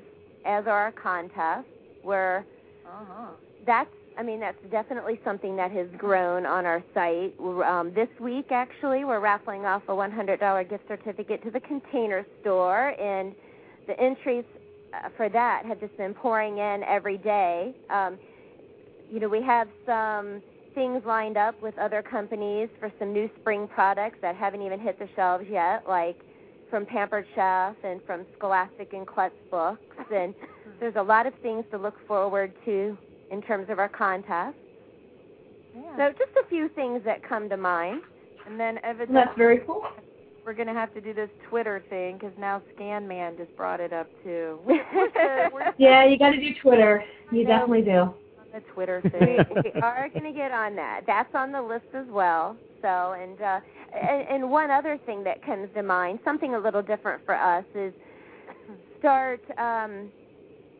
[0.45, 1.65] as our contests,
[2.01, 2.45] where
[2.85, 3.31] uh-huh.
[3.65, 7.33] that's I mean that's definitely something that has grown on our site.
[7.39, 12.99] Um, this week, actually, we're raffling off a $100 gift certificate to the Container Store,
[12.99, 13.35] and
[13.87, 14.45] the entries
[14.93, 17.75] uh, for that have just been pouring in every day.
[17.89, 18.17] Um,
[19.11, 20.41] you know, we have some
[20.75, 24.99] things lined up with other companies for some new spring products that haven't even hit
[24.99, 26.19] the shelves yet, like
[26.69, 29.81] from Pampered Chef and from Scholastic and Klutz books.
[29.97, 30.71] And mm-hmm.
[30.79, 32.97] there's a lot of things to look forward to
[33.31, 34.55] in terms of our contest.
[35.75, 35.97] yeah.
[35.97, 38.01] So just a few things that come to mind.
[38.45, 39.83] and then evidently That's very cool.
[40.45, 43.79] we're going to have to do this Twitter thing because now Scan Man just brought
[43.79, 44.59] it up too.
[44.65, 47.03] We're, we're, the, we're Yeah, you got to do Twitter.
[47.31, 48.13] You definitely do.
[48.55, 49.45] The Twitter thing.
[49.63, 51.01] we are going to get on that.
[51.05, 52.55] That's on the list as well.
[52.81, 53.59] So, and, uh,
[53.93, 57.65] and and one other thing that comes to mind, something a little different for us,
[57.73, 57.93] is
[58.99, 60.09] start um,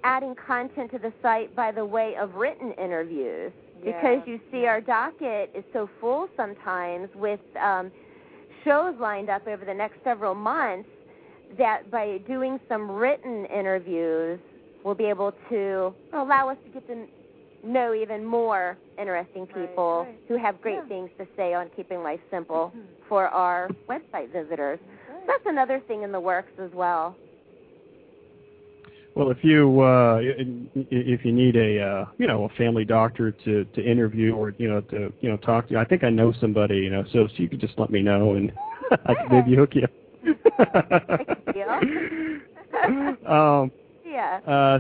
[0.03, 3.51] adding content to the site by the way of written interviews.
[3.84, 4.34] Because Yeah.
[4.34, 7.91] you see, our docket is so full sometimes with um,
[8.63, 10.89] shows lined up over the next several months
[11.57, 14.39] that by doing some written interviews,
[14.84, 17.05] we'll be able to allow us to get to
[17.66, 20.20] know even more interesting people right.
[20.28, 20.88] who have great Yeah.
[20.88, 22.86] things to say on keeping life simple Mhm.
[23.09, 24.80] for our website visitors.
[25.28, 27.16] that's another thing in the works as well.
[29.16, 30.20] Well, if you uh,
[30.76, 34.68] if you need a uh, you know a family doctor to to interview or you
[34.68, 36.78] know to you know talk to, I think I know somebody.
[36.78, 38.51] You know, so, so you could just let me know and
[39.05, 39.88] I can maybe hook you.
[43.28, 43.72] um,
[44.05, 44.39] yeah.
[44.45, 44.80] Uh,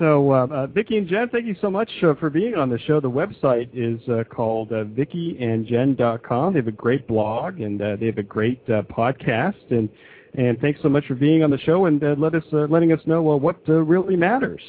[0.00, 2.78] so, uh, uh, Vicky and Jen, thank you so much uh, for being on the
[2.80, 2.98] show.
[2.98, 6.54] The website is uh, called uh, VickyandJen.com.
[6.54, 9.70] They have a great blog and uh, they have a great uh, podcast.
[9.70, 9.88] And
[10.34, 12.92] and thanks so much for being on the show and uh, let us uh, letting
[12.92, 14.60] us know uh, what uh, really matters.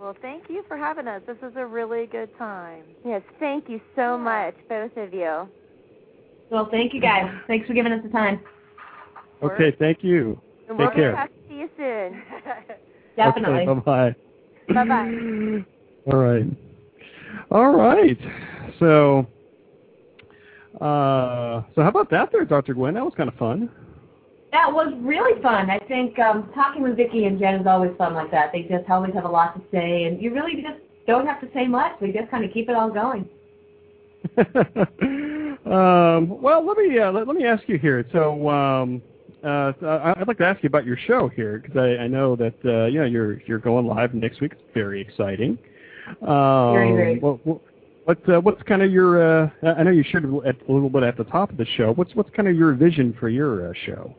[0.00, 1.22] Well, thank you for having us.
[1.26, 2.84] This is a really good time.
[3.04, 5.48] Yes, thank you so much, both of you.
[6.50, 7.32] Well, thank you guys.
[7.46, 8.40] Thanks for giving us the time.
[9.42, 10.40] Okay, thank you.
[10.68, 11.12] And Take we'll care.
[11.12, 12.22] talk to you soon.
[13.16, 13.60] Definitely.
[13.60, 14.27] Okay, bye bye.
[14.74, 15.64] Bye bye.
[16.12, 16.46] All right.
[17.50, 18.18] All right.
[18.78, 19.26] So,
[20.80, 22.74] uh, so how about that there, Dr.
[22.74, 22.94] Gwenn?
[22.94, 23.70] That was kind of fun.
[24.52, 25.68] That was really fun.
[25.70, 28.50] I think um, talking with Vicky and Jen is always fun like that.
[28.52, 31.48] They just always have a lot to say, and you really just don't have to
[31.52, 31.92] say much.
[32.00, 33.28] We just kind of keep it all going.
[35.66, 38.06] um, well, let me uh, let, let me ask you here.
[38.12, 39.02] So, um,
[39.44, 39.72] uh,
[40.16, 42.86] I'd like to ask you about your show here because I, I know that uh,
[42.86, 44.52] you know you're you're going live next week.
[44.52, 45.58] It's very exciting.
[46.22, 47.18] Um, Very, very.
[47.18, 47.60] What, what,
[48.04, 49.44] what uh, what's kind of your?
[49.44, 51.66] Uh, I know you shared a little- a little bit at the top of the
[51.76, 51.92] show.
[51.92, 54.14] What's what's kind of your vision for your uh, show?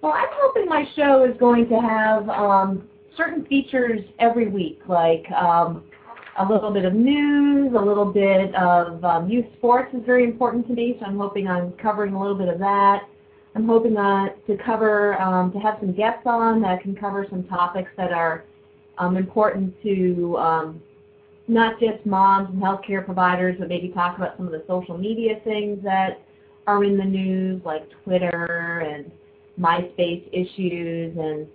[0.00, 5.30] Well, I'm hoping my show is going to have um, certain features every week, like
[5.32, 5.84] um,
[6.38, 10.66] a little bit of news, a little bit of um, youth sports is very important
[10.68, 13.02] to me, so I'm hoping I'm covering a little bit of that.
[13.54, 17.44] I'm hoping uh, to cover um, to have some guests on that can cover some
[17.44, 18.44] topics that are
[18.98, 20.82] um, important to um,
[21.48, 25.40] not just moms and healthcare providers, but maybe talk about some of the social media
[25.44, 26.22] things that
[26.66, 29.10] are in the news, like Twitter and
[29.60, 31.46] MySpace issues and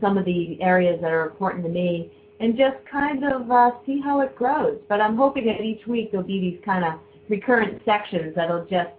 [0.00, 4.00] some of the areas that are important to me, and just kind of uh, see
[4.00, 4.78] how it grows.
[4.88, 8.90] But I'm hoping that each week there'll be these kind of recurrent sections that'll just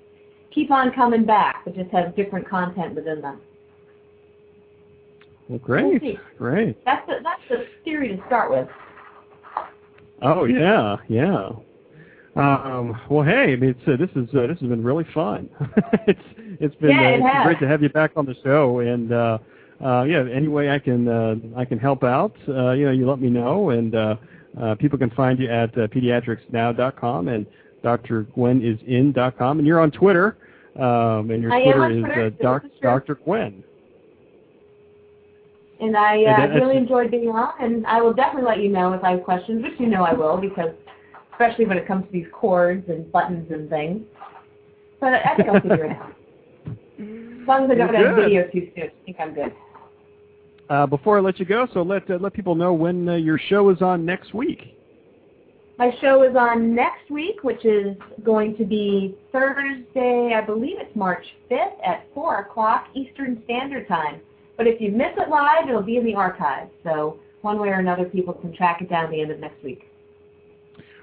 [0.53, 3.41] keep on coming back, but just have different content within them.
[5.47, 6.19] Well, great, see.
[6.37, 6.83] great.
[6.85, 8.67] That's the that's the theory to start with.
[10.21, 11.49] Oh yeah, yeah.
[12.35, 15.49] Um, well, hey, I mean, it's, uh, this is uh, this has been really fun.
[16.07, 16.19] it's
[16.59, 17.45] it's been Yeah, uh, it it's been has.
[17.45, 19.37] great to have you back on the show, and uh,
[19.83, 23.09] uh, yeah, any way I can uh, I can help out, uh, you know, you
[23.09, 24.15] let me know, and uh,
[24.61, 27.45] uh, people can find you at uh, pediatricsnow.com and
[27.83, 30.37] drgwennisin.com, and you're on Twitter,
[30.75, 32.71] um, and your I am Twitter is Twitter, uh, doc, is.
[32.81, 33.15] Dr.
[33.15, 33.63] Gwenn.
[35.81, 38.69] And I uh, And that's- really enjoyed being on, and I will definitely let you
[38.69, 40.71] know if I have questions, which you know I will, because
[41.31, 44.01] especially when it comes to these cords and buttons and things.
[44.99, 46.13] But I think I'll figure it out.
[46.99, 48.25] As long as I don't Well, have good.
[48.25, 49.53] video too soon, I think I'm good.
[50.69, 53.39] Uh, before I let you go, so let uh, let people know when uh, your
[53.39, 54.75] show is on next week.
[55.79, 60.93] My show is on next week, which is going to be Thursday, I believe it's
[60.93, 64.19] March 5th at 4 o'clock Eastern Standard Time.
[64.57, 66.69] But if you miss it live, it'll be in the archives.
[66.83, 69.63] So one way or another, people can track it down at the end of next
[69.63, 69.89] week.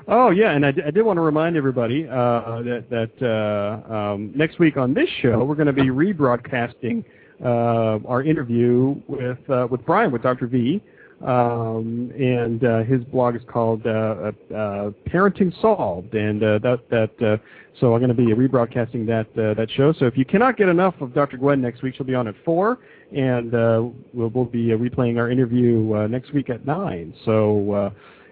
[0.09, 4.59] Oh yeah, and I, did want to remind everybody uh, that that uh, um, next
[4.59, 7.03] week on this show we're going to be rebroadcasting
[7.43, 10.47] uh, our interview with uh, with Brian with Dr.
[10.47, 10.81] V,
[11.25, 16.81] um, and uh, his blog is called uh, uh, uh, Parenting Solved, and uh, that
[16.91, 17.37] that uh,
[17.81, 19.93] so I'm going to be rebroadcasting that uh, that show.
[19.93, 21.39] So if you cannot get enough of Dr.
[21.39, 22.79] Gwenn next week, she'll be on at four,
[23.15, 27.15] and uh, we'll, we'll be uh, replaying our interview uh, next week at nine.
[27.25, 27.73] So.
[27.73, 27.91] Uh,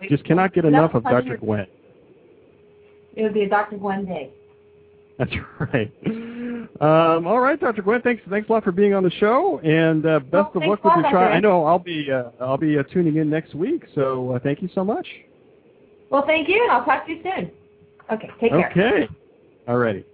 [0.08, 1.38] just cannot get enough of Dr.
[1.38, 1.66] Gwenn.
[3.16, 3.76] It would be a Dr.
[3.76, 4.30] Gwenn day.
[5.18, 5.32] That's
[5.72, 5.92] right.
[6.80, 7.82] Um, all right, Dr.
[7.82, 10.68] Gwenn, thanks thanks a lot for being on the show, and uh, best Well, of
[10.70, 11.32] luck with your trial.
[11.32, 14.60] I know I'll be uh, I'll be uh, tuning in next week, so uh, thank
[14.60, 15.06] you so much.
[16.10, 17.52] Well, thank you, and I'll talk to you soon.
[18.12, 18.70] Okay, take care.
[18.70, 19.08] Okay.
[19.68, 20.04] All righty.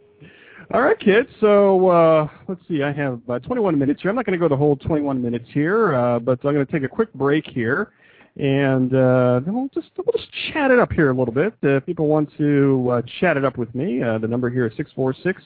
[0.73, 1.29] All right, kids.
[1.41, 2.83] So uh, let's see.
[2.83, 4.11] I have uh, 21 minutes here.
[4.11, 6.71] I'm not going to go the whole 21 minutes here, uh, but I'm going to
[6.71, 7.91] take a quick break here,
[8.37, 11.55] and uh, then we'll just we'll just chat it up here a little bit.
[11.65, 14.67] Uh, if people want to uh, chat it up with me, uh, the number here
[14.67, 15.43] is 646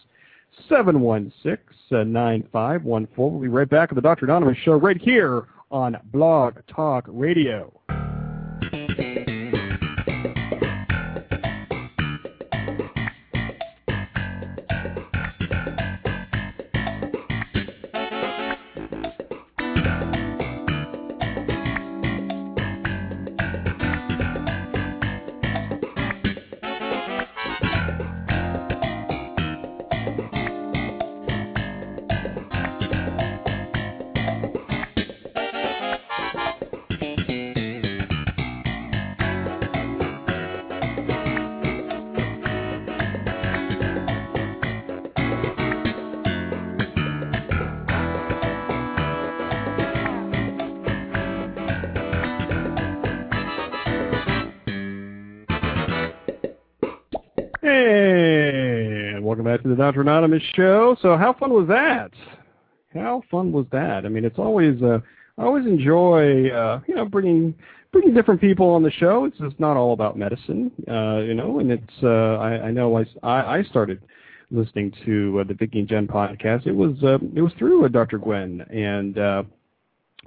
[0.68, 1.58] 716
[1.92, 3.08] uh, 9514.
[3.16, 4.26] We'll be right back with the Dr.
[4.26, 7.72] Anonymous Show right here on Blog Talk Radio.
[57.64, 60.02] Hey, welcome back to the Dr.
[60.02, 60.98] Anonymous show.
[61.00, 62.10] So, how fun was that?
[62.92, 64.04] How fun was that?
[64.04, 64.98] I mean, it's always uh,
[65.38, 67.54] I always enjoy uh, you know bringing
[67.90, 69.24] bringing different people on the show.
[69.24, 71.58] It's just not all about medicine, uh, you know.
[71.60, 74.02] And it's uh, I, I know I, I started
[74.50, 76.66] listening to uh, the Vicky and Jen podcast.
[76.66, 78.18] It was uh, it was through uh, Dr.
[78.18, 79.16] Gwenn and.
[79.18, 79.42] Uh,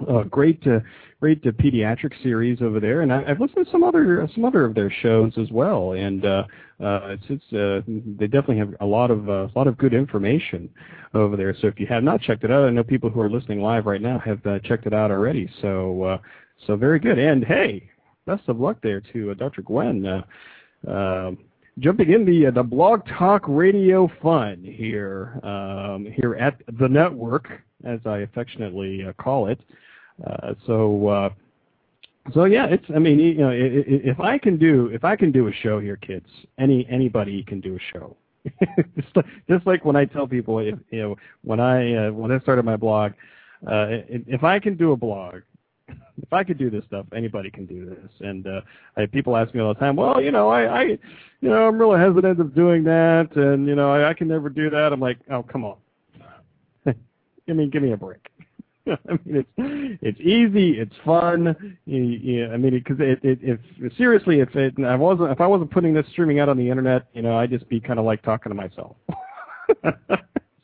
[0.10, 0.80] uh, great, uh,
[1.20, 4.66] great uh, pediatric series over there, and I, I've listened to some other some other
[4.66, 6.44] of their shows as well, and uh,
[6.80, 7.82] uh, it's, it's uh,
[8.20, 10.70] they definitely have a lot of uh, a lot of good information
[11.14, 11.56] over there.
[11.60, 13.86] So if you have not checked it out, I know people who are listening live
[13.86, 15.50] right now have uh, checked it out already.
[15.62, 16.18] So uh,
[16.66, 17.90] so very good, and hey,
[18.26, 19.64] best of luck there to uh, Dr.
[19.64, 20.06] Gwenn.
[20.06, 21.32] Uh, uh,
[21.80, 27.48] jumping in the uh, the Blog Talk Radio Fun here um, here at the network,
[27.84, 29.60] as I affectionately uh, call it.
[30.26, 31.30] Uh, so uh,
[32.34, 35.48] so yeah, it's I mean you know if I can do if I can do
[35.48, 36.28] a show here, kids,
[36.58, 38.16] any anybody can do a show.
[39.50, 42.66] just, like, when I tell people, if, you know, when I uh, when I started
[42.66, 43.14] my blog,
[43.66, 45.42] uh, if I can do a blog,
[45.90, 48.12] if I could do this stuff, anybody can do this.
[48.22, 48.62] And uh,
[48.96, 51.00] I, people ask me all the time, well, you know, I, I, you
[51.50, 54.70] know, I'm really hesitant of doing that, and you know, I, I can never do
[54.70, 54.94] that.
[54.94, 55.78] I'm like, oh, come on,
[56.86, 58.30] I mean, give me a break.
[59.10, 61.78] I mean, it's it's easy, it's fun.
[61.86, 63.60] You, you, I mean, because it, it, if
[63.98, 67.08] seriously, if it, I wasn't, if I wasn't putting this streaming out on the internet,
[67.14, 68.96] you know, I'd just be kind of like talking to myself.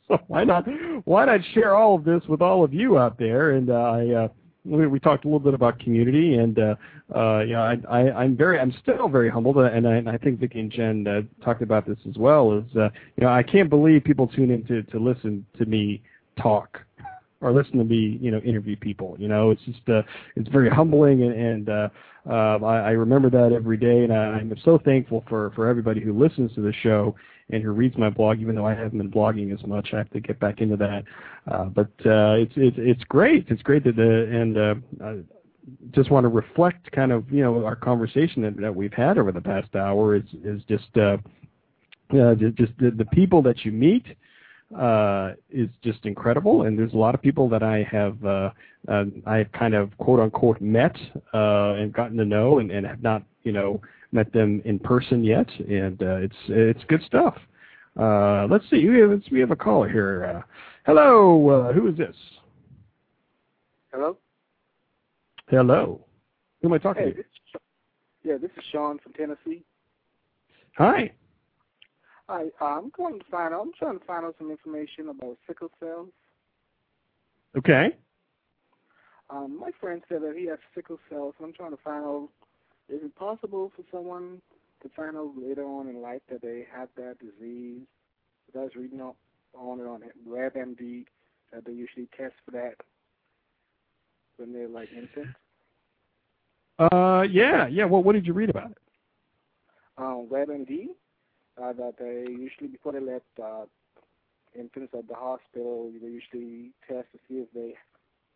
[0.08, 0.66] so why not,
[1.04, 3.52] why not share all of this with all of you out there?
[3.52, 4.28] And uh, I, uh,
[4.64, 6.74] we, we talked a little bit about community, and uh,
[7.14, 10.16] uh, you know, I, I, I'm very, I'm still very humbled, and I, and I
[10.16, 12.52] think Vicky and Jen uh, talked about this as well.
[12.52, 16.02] Is uh, you know, I can't believe people tune in to to listen to me
[16.40, 16.80] talk
[17.40, 19.16] or listen to me, you know, interview people.
[19.18, 20.02] You know, it's just uh,
[20.36, 21.88] it's very humbling, and, and uh,
[22.28, 26.00] uh, I, I remember that every day, and I, I'm so thankful for for everybody
[26.00, 27.14] who listens to the show
[27.50, 28.40] and who reads my blog.
[28.40, 31.04] Even though I haven't been blogging as much, I have to get back into that.
[31.50, 33.46] Uh, but uh, it's it's it's great.
[33.48, 34.74] It's great that the and uh,
[35.04, 35.18] I
[35.90, 39.32] just want to reflect kind of you know our conversation that, that we've had over
[39.32, 41.16] the past hour is is just uh,
[42.12, 44.04] uh, just the, the people that you meet
[44.78, 46.62] uh, is just incredible.
[46.62, 48.50] And there's a lot of people that I have uh,
[48.88, 50.96] uh, I've kind of quote unquote met
[51.32, 53.80] uh, and gotten to know, and, and have not you know
[54.12, 55.48] met them in person yet.
[55.60, 57.36] And uh, it's it's good stuff.
[57.98, 58.88] Uh, let's see.
[58.88, 60.24] We have, we have a caller here.
[60.24, 60.42] Uh,
[60.84, 61.48] hello.
[61.48, 62.16] Uh, who is this?
[63.92, 64.16] Hello.
[65.48, 66.00] Hello.
[66.60, 67.16] Who am I talking Hey, to?
[67.16, 67.60] this is,
[68.24, 69.62] yeah, this is Sean from Tennessee.
[70.76, 71.12] Hi.
[72.28, 73.60] Hi, uh, I'm going to find out.
[73.60, 76.08] I'm trying to find out some information about sickle cells.
[77.56, 77.96] Okay.
[79.28, 82.28] Um, my friend said that he has sickle cells, and I'm trying to find out
[82.88, 84.40] is it possible for someone
[84.82, 87.82] to find out later on in life that they have that disease?
[88.46, 89.16] Because I was reading up
[89.54, 91.04] on it on WebMD
[91.52, 92.74] that they usually test for that
[94.36, 95.38] when they're like infants.
[96.78, 97.84] Uh, yeah, yeah.
[97.84, 98.78] Well, what did you read about it?
[99.96, 100.92] Um, WebMD uh,
[101.56, 103.64] that they usually before they let uh,
[104.58, 107.74] infants at the hospital, they usually test to see if they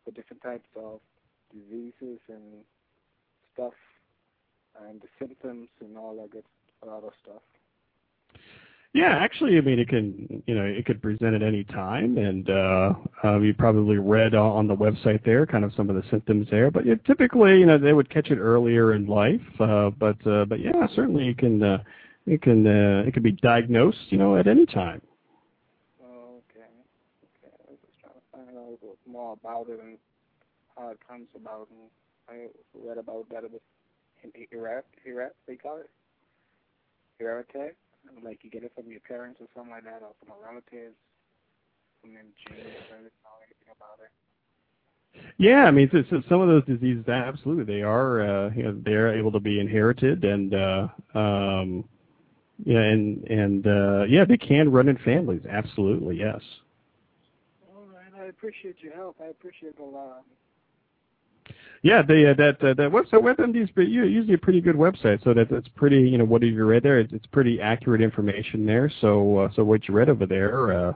[0.04, 1.00] for different types of
[1.52, 2.64] diseases and
[3.54, 3.72] stuff,
[4.88, 6.44] and the symptoms and all that good
[6.88, 7.42] other stuff.
[8.94, 12.48] Yeah, actually, I mean, it can, you know, it could present at any time, and
[12.48, 16.48] uh, uh, you probably read on the website there kind of some of the symptoms
[16.50, 16.70] there.
[16.70, 19.42] But yeah, typically, you know, they would catch it earlier in life.
[19.60, 21.82] Uh, but uh, but yeah, certainly you can, uh,
[22.30, 25.00] it can, uh, it can be diagnosed, you know, at any time.
[26.02, 26.68] Okay.
[27.24, 27.54] Okay.
[27.66, 29.98] I was just trying to find out a little more about it and
[30.76, 31.68] how it comes about.
[31.70, 31.88] And
[32.28, 33.60] I read about that it was
[34.22, 35.90] in Iraq, Iraq, they call it
[37.18, 37.72] hereditary.
[38.22, 40.92] Like you get it from your parents or something like that, or from a relative,
[42.00, 42.60] from them genes.
[42.60, 44.10] I didn't know anything about it.
[45.36, 48.80] Yeah, I mean, so, so some of those diseases, absolutely, they are, uh, you know,
[48.84, 51.84] they're able to be inherited, and uh, um,
[52.64, 55.42] yeah, and and uh, yeah, they can run in families.
[55.48, 56.40] Absolutely, yes.
[57.74, 58.20] All right.
[58.20, 59.16] I appreciate your help.
[59.22, 60.24] I appreciate it a lot.
[61.82, 65.22] Yeah, the uh, that uh, that website WebMD is pretty, usually a pretty good website.
[65.22, 68.66] So that that's pretty, you know, what you read there, it's, it's pretty accurate information
[68.66, 68.90] there.
[69.00, 70.92] So uh, so what you read over there, uh,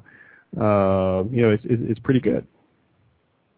[0.61, 2.47] uh, you know, it's, it's it's pretty good.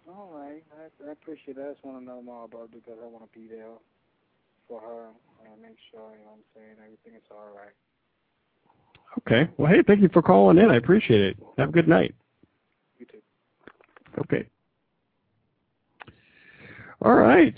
[0.07, 0.63] All right.
[0.79, 1.67] I, I appreciate that.
[1.67, 3.73] I just want to know more about it because I want to be there
[4.69, 5.09] for her
[5.51, 7.75] and make sure, you know what I'm saying, everything is all right.
[9.19, 9.49] Okay.
[9.57, 10.71] Well, hey, thank you for calling in.
[10.71, 11.37] I appreciate it.
[11.59, 12.15] Have a good night.
[12.99, 13.19] You too.
[14.21, 14.49] Okay.
[17.03, 17.55] All right.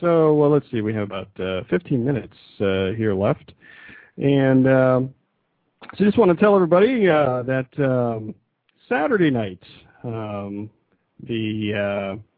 [0.00, 0.80] So, well, let's see.
[0.80, 3.52] We have about uh, 15 minutes uh, here left,
[4.18, 5.14] and um,
[5.96, 8.34] So just want to tell everybody uh, that um,
[8.88, 9.62] Saturday night,
[10.02, 10.70] um,
[11.22, 12.33] the uh,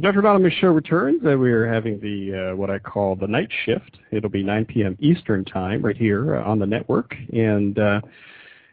[0.00, 0.20] Dr.
[0.20, 1.20] Anonymous show returns.
[1.26, 3.98] Uh, we are having the uh, what I call the night shift.
[4.10, 4.96] It'll be 9 p.m.
[5.00, 8.00] Eastern time right here uh, on the network, and uh,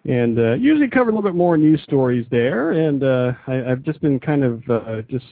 [0.06, 2.72] and uh, usually cover a little bit more news stories there.
[2.72, 5.26] And uh, I, have just been kind of just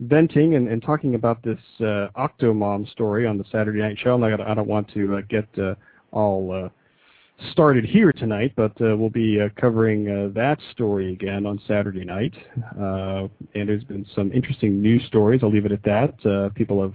[0.00, 4.14] venting and, and talking about this Octomom story on the Saturday Night Show.
[4.14, 5.48] And I, I don't want to get
[6.12, 6.68] all uh,
[7.52, 12.04] started here tonight, but uh, we'll be uh, covering uh, that story again on Saturday
[12.04, 12.34] night.
[12.78, 15.40] Uh, and there's been some interesting news stories.
[15.42, 16.26] I'll leave it at that.
[16.26, 16.94] Uh, people have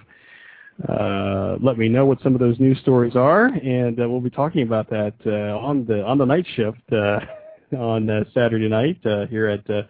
[0.89, 4.63] uh, let me know what some of those news stories are, and we'll be talking
[4.63, 8.99] about that on the on the night shift on Saturday night
[9.29, 9.87] here at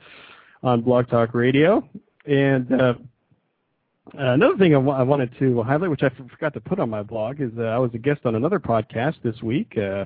[0.62, 1.88] on Blog Talk Radio.
[2.28, 2.72] And
[4.14, 7.02] Another thing I, w- I wanted to highlight, which I forgot to put on my
[7.02, 9.78] blog, is uh, I was a guest on another podcast this week.
[9.78, 10.06] Uh,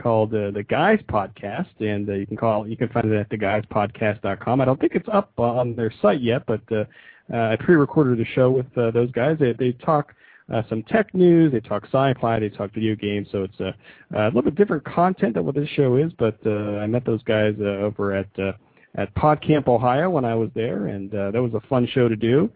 [0.00, 3.28] called uh, the Guys Podcast, and uh, you can call you can find it at
[3.30, 4.60] theguyspodcast.com.
[4.60, 6.84] I don't think it's up on their site yet, but uh,
[7.32, 9.36] uh, I pre-recorded a show with uh, those guys.
[9.38, 10.14] They, they talk
[10.52, 13.74] uh, some tech news, they talk sci-fi, they talk video games, so it's a,
[14.14, 16.12] a little bit different content than what this show is.
[16.18, 18.52] But uh, I met those guys uh, over at uh,
[18.96, 22.16] at PodCamp Ohio when I was there, and uh, that was a fun show to
[22.16, 22.50] do.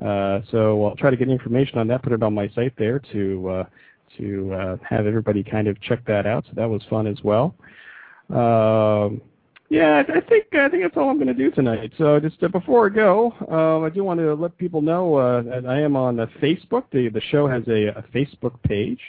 [0.00, 2.98] Uh, so I'll try to get information on that, put it on my site there
[3.12, 3.64] to uh,
[4.18, 6.44] to uh, have everybody kind of check that out.
[6.46, 7.54] So that was fun as well.
[8.30, 9.20] Um,
[9.68, 11.92] yeah, I think I think that's all I'm going to do tonight.
[11.96, 15.42] So just uh, before I go, uh, I do want to let people know uh,
[15.42, 16.84] that I am on uh, Facebook.
[16.92, 19.00] The the show has a, a Facebook page,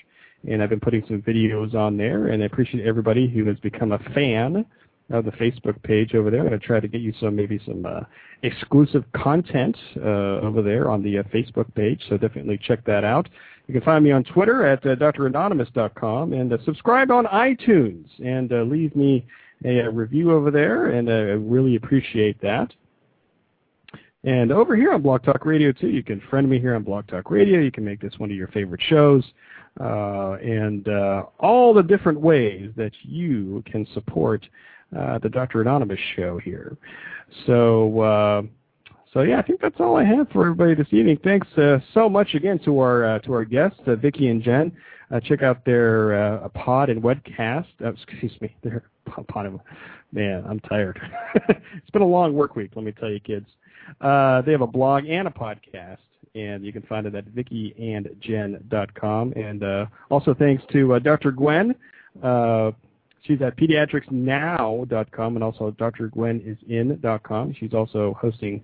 [0.47, 2.27] and I've been putting some videos on there.
[2.27, 4.65] And I appreciate everybody who has become a fan
[5.13, 6.41] of the Facebook page over there.
[6.41, 8.01] I'm going to try to get you some maybe some uh,
[8.41, 12.01] exclusive content uh, over there on the uh, Facebook page.
[12.09, 13.29] So definitely check that out.
[13.67, 18.51] You can find me on Twitter at uh, dranonymous.com and uh, subscribe on iTunes and
[18.51, 19.25] uh, leave me
[19.63, 22.73] a, a, review over there, and uh, I really appreciate that.
[24.25, 27.07] And over here on Blog Talk Radio too, you can friend me here on Blog
[27.07, 27.59] Talk Radio.
[27.59, 29.23] You can make this one of your favorite shows,
[29.79, 34.45] uh, and uh, all the different ways that you can support
[34.93, 35.61] the Dr.
[35.61, 36.77] Anonymous show here.
[37.45, 38.49] So
[39.13, 41.19] so yeah, I think that's all I have for everybody this evening.
[41.23, 44.71] Thanks uh, so much again to our uh, to our guests, uh, Vicky and Jen.
[45.11, 47.67] Uh, check out their uh, pod and webcast.
[47.83, 48.83] Uh, excuse me, their
[49.27, 49.45] pod.
[49.45, 49.59] And,
[50.11, 50.99] man, I'm tired.
[51.47, 52.71] it's been a long work week.
[52.75, 53.45] Let me tell you, kids.
[54.01, 55.97] they have a blog and a podcast,
[56.33, 59.33] and you can find it at vickyandjen.com.
[59.33, 61.31] And also thanks to Dr.
[61.31, 61.75] Gwenn.
[63.23, 67.55] She's at pediatricsnow.com and also drgwennisin.com.
[67.57, 68.61] She's also hosting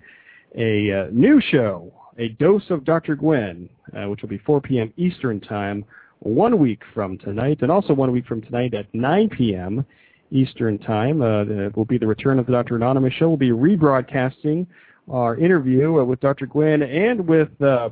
[0.58, 3.16] a uh, new show, A Dose of Dr.
[3.16, 4.94] Gwenn, uh, which will be 4 p.m.
[4.98, 5.86] Eastern Time
[6.20, 9.86] one week from tonight, and also one week from tonight at 9 p.m.
[10.32, 11.22] Eastern Time.
[11.22, 12.76] Uh, will be the return of the Dr.
[12.76, 13.30] Anonymous show.
[13.30, 14.68] We'll be rebroadcasting
[15.10, 16.48] our interview uh, with Dr.
[16.48, 17.90] Gwenn and with uh,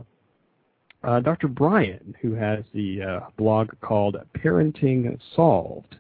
[1.04, 1.48] uh, Dr.
[1.48, 5.96] Brian, who has the blog called Parenting Solved.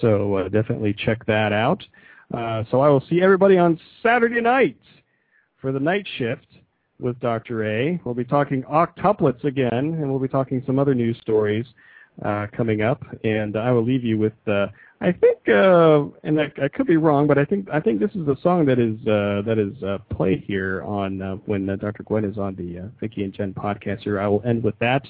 [0.00, 1.82] So uh, definitely check that out.
[2.32, 4.78] Uh, so I will see everybody on Saturday night
[5.60, 6.46] for the night shift
[6.98, 7.64] with Dr.
[7.64, 8.00] A.
[8.04, 11.66] We'll be talking octuplets again, and we'll be talking some other news stories
[12.24, 13.04] uh, coming up.
[13.24, 14.66] And I will leave you with, uh,
[15.00, 18.12] I think, uh, and I, I, could be wrong, but I think I think this
[18.12, 19.74] is the song that is uh, that is
[20.16, 22.04] played here on when Dr.
[22.04, 24.00] Gwenn is on the Vicky and Jen podcast.
[24.00, 25.06] Here, I will end with that.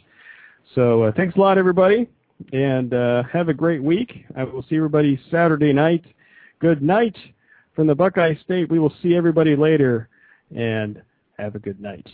[0.74, 2.08] So thanks a lot, everybody,
[2.52, 4.24] and uh, have a great week.
[4.36, 6.04] I will see everybody Saturday night.
[6.58, 7.16] Good night
[7.74, 8.70] from the Buckeye State.
[8.70, 10.08] We will see everybody later
[10.54, 11.02] and
[11.38, 12.08] have a good night.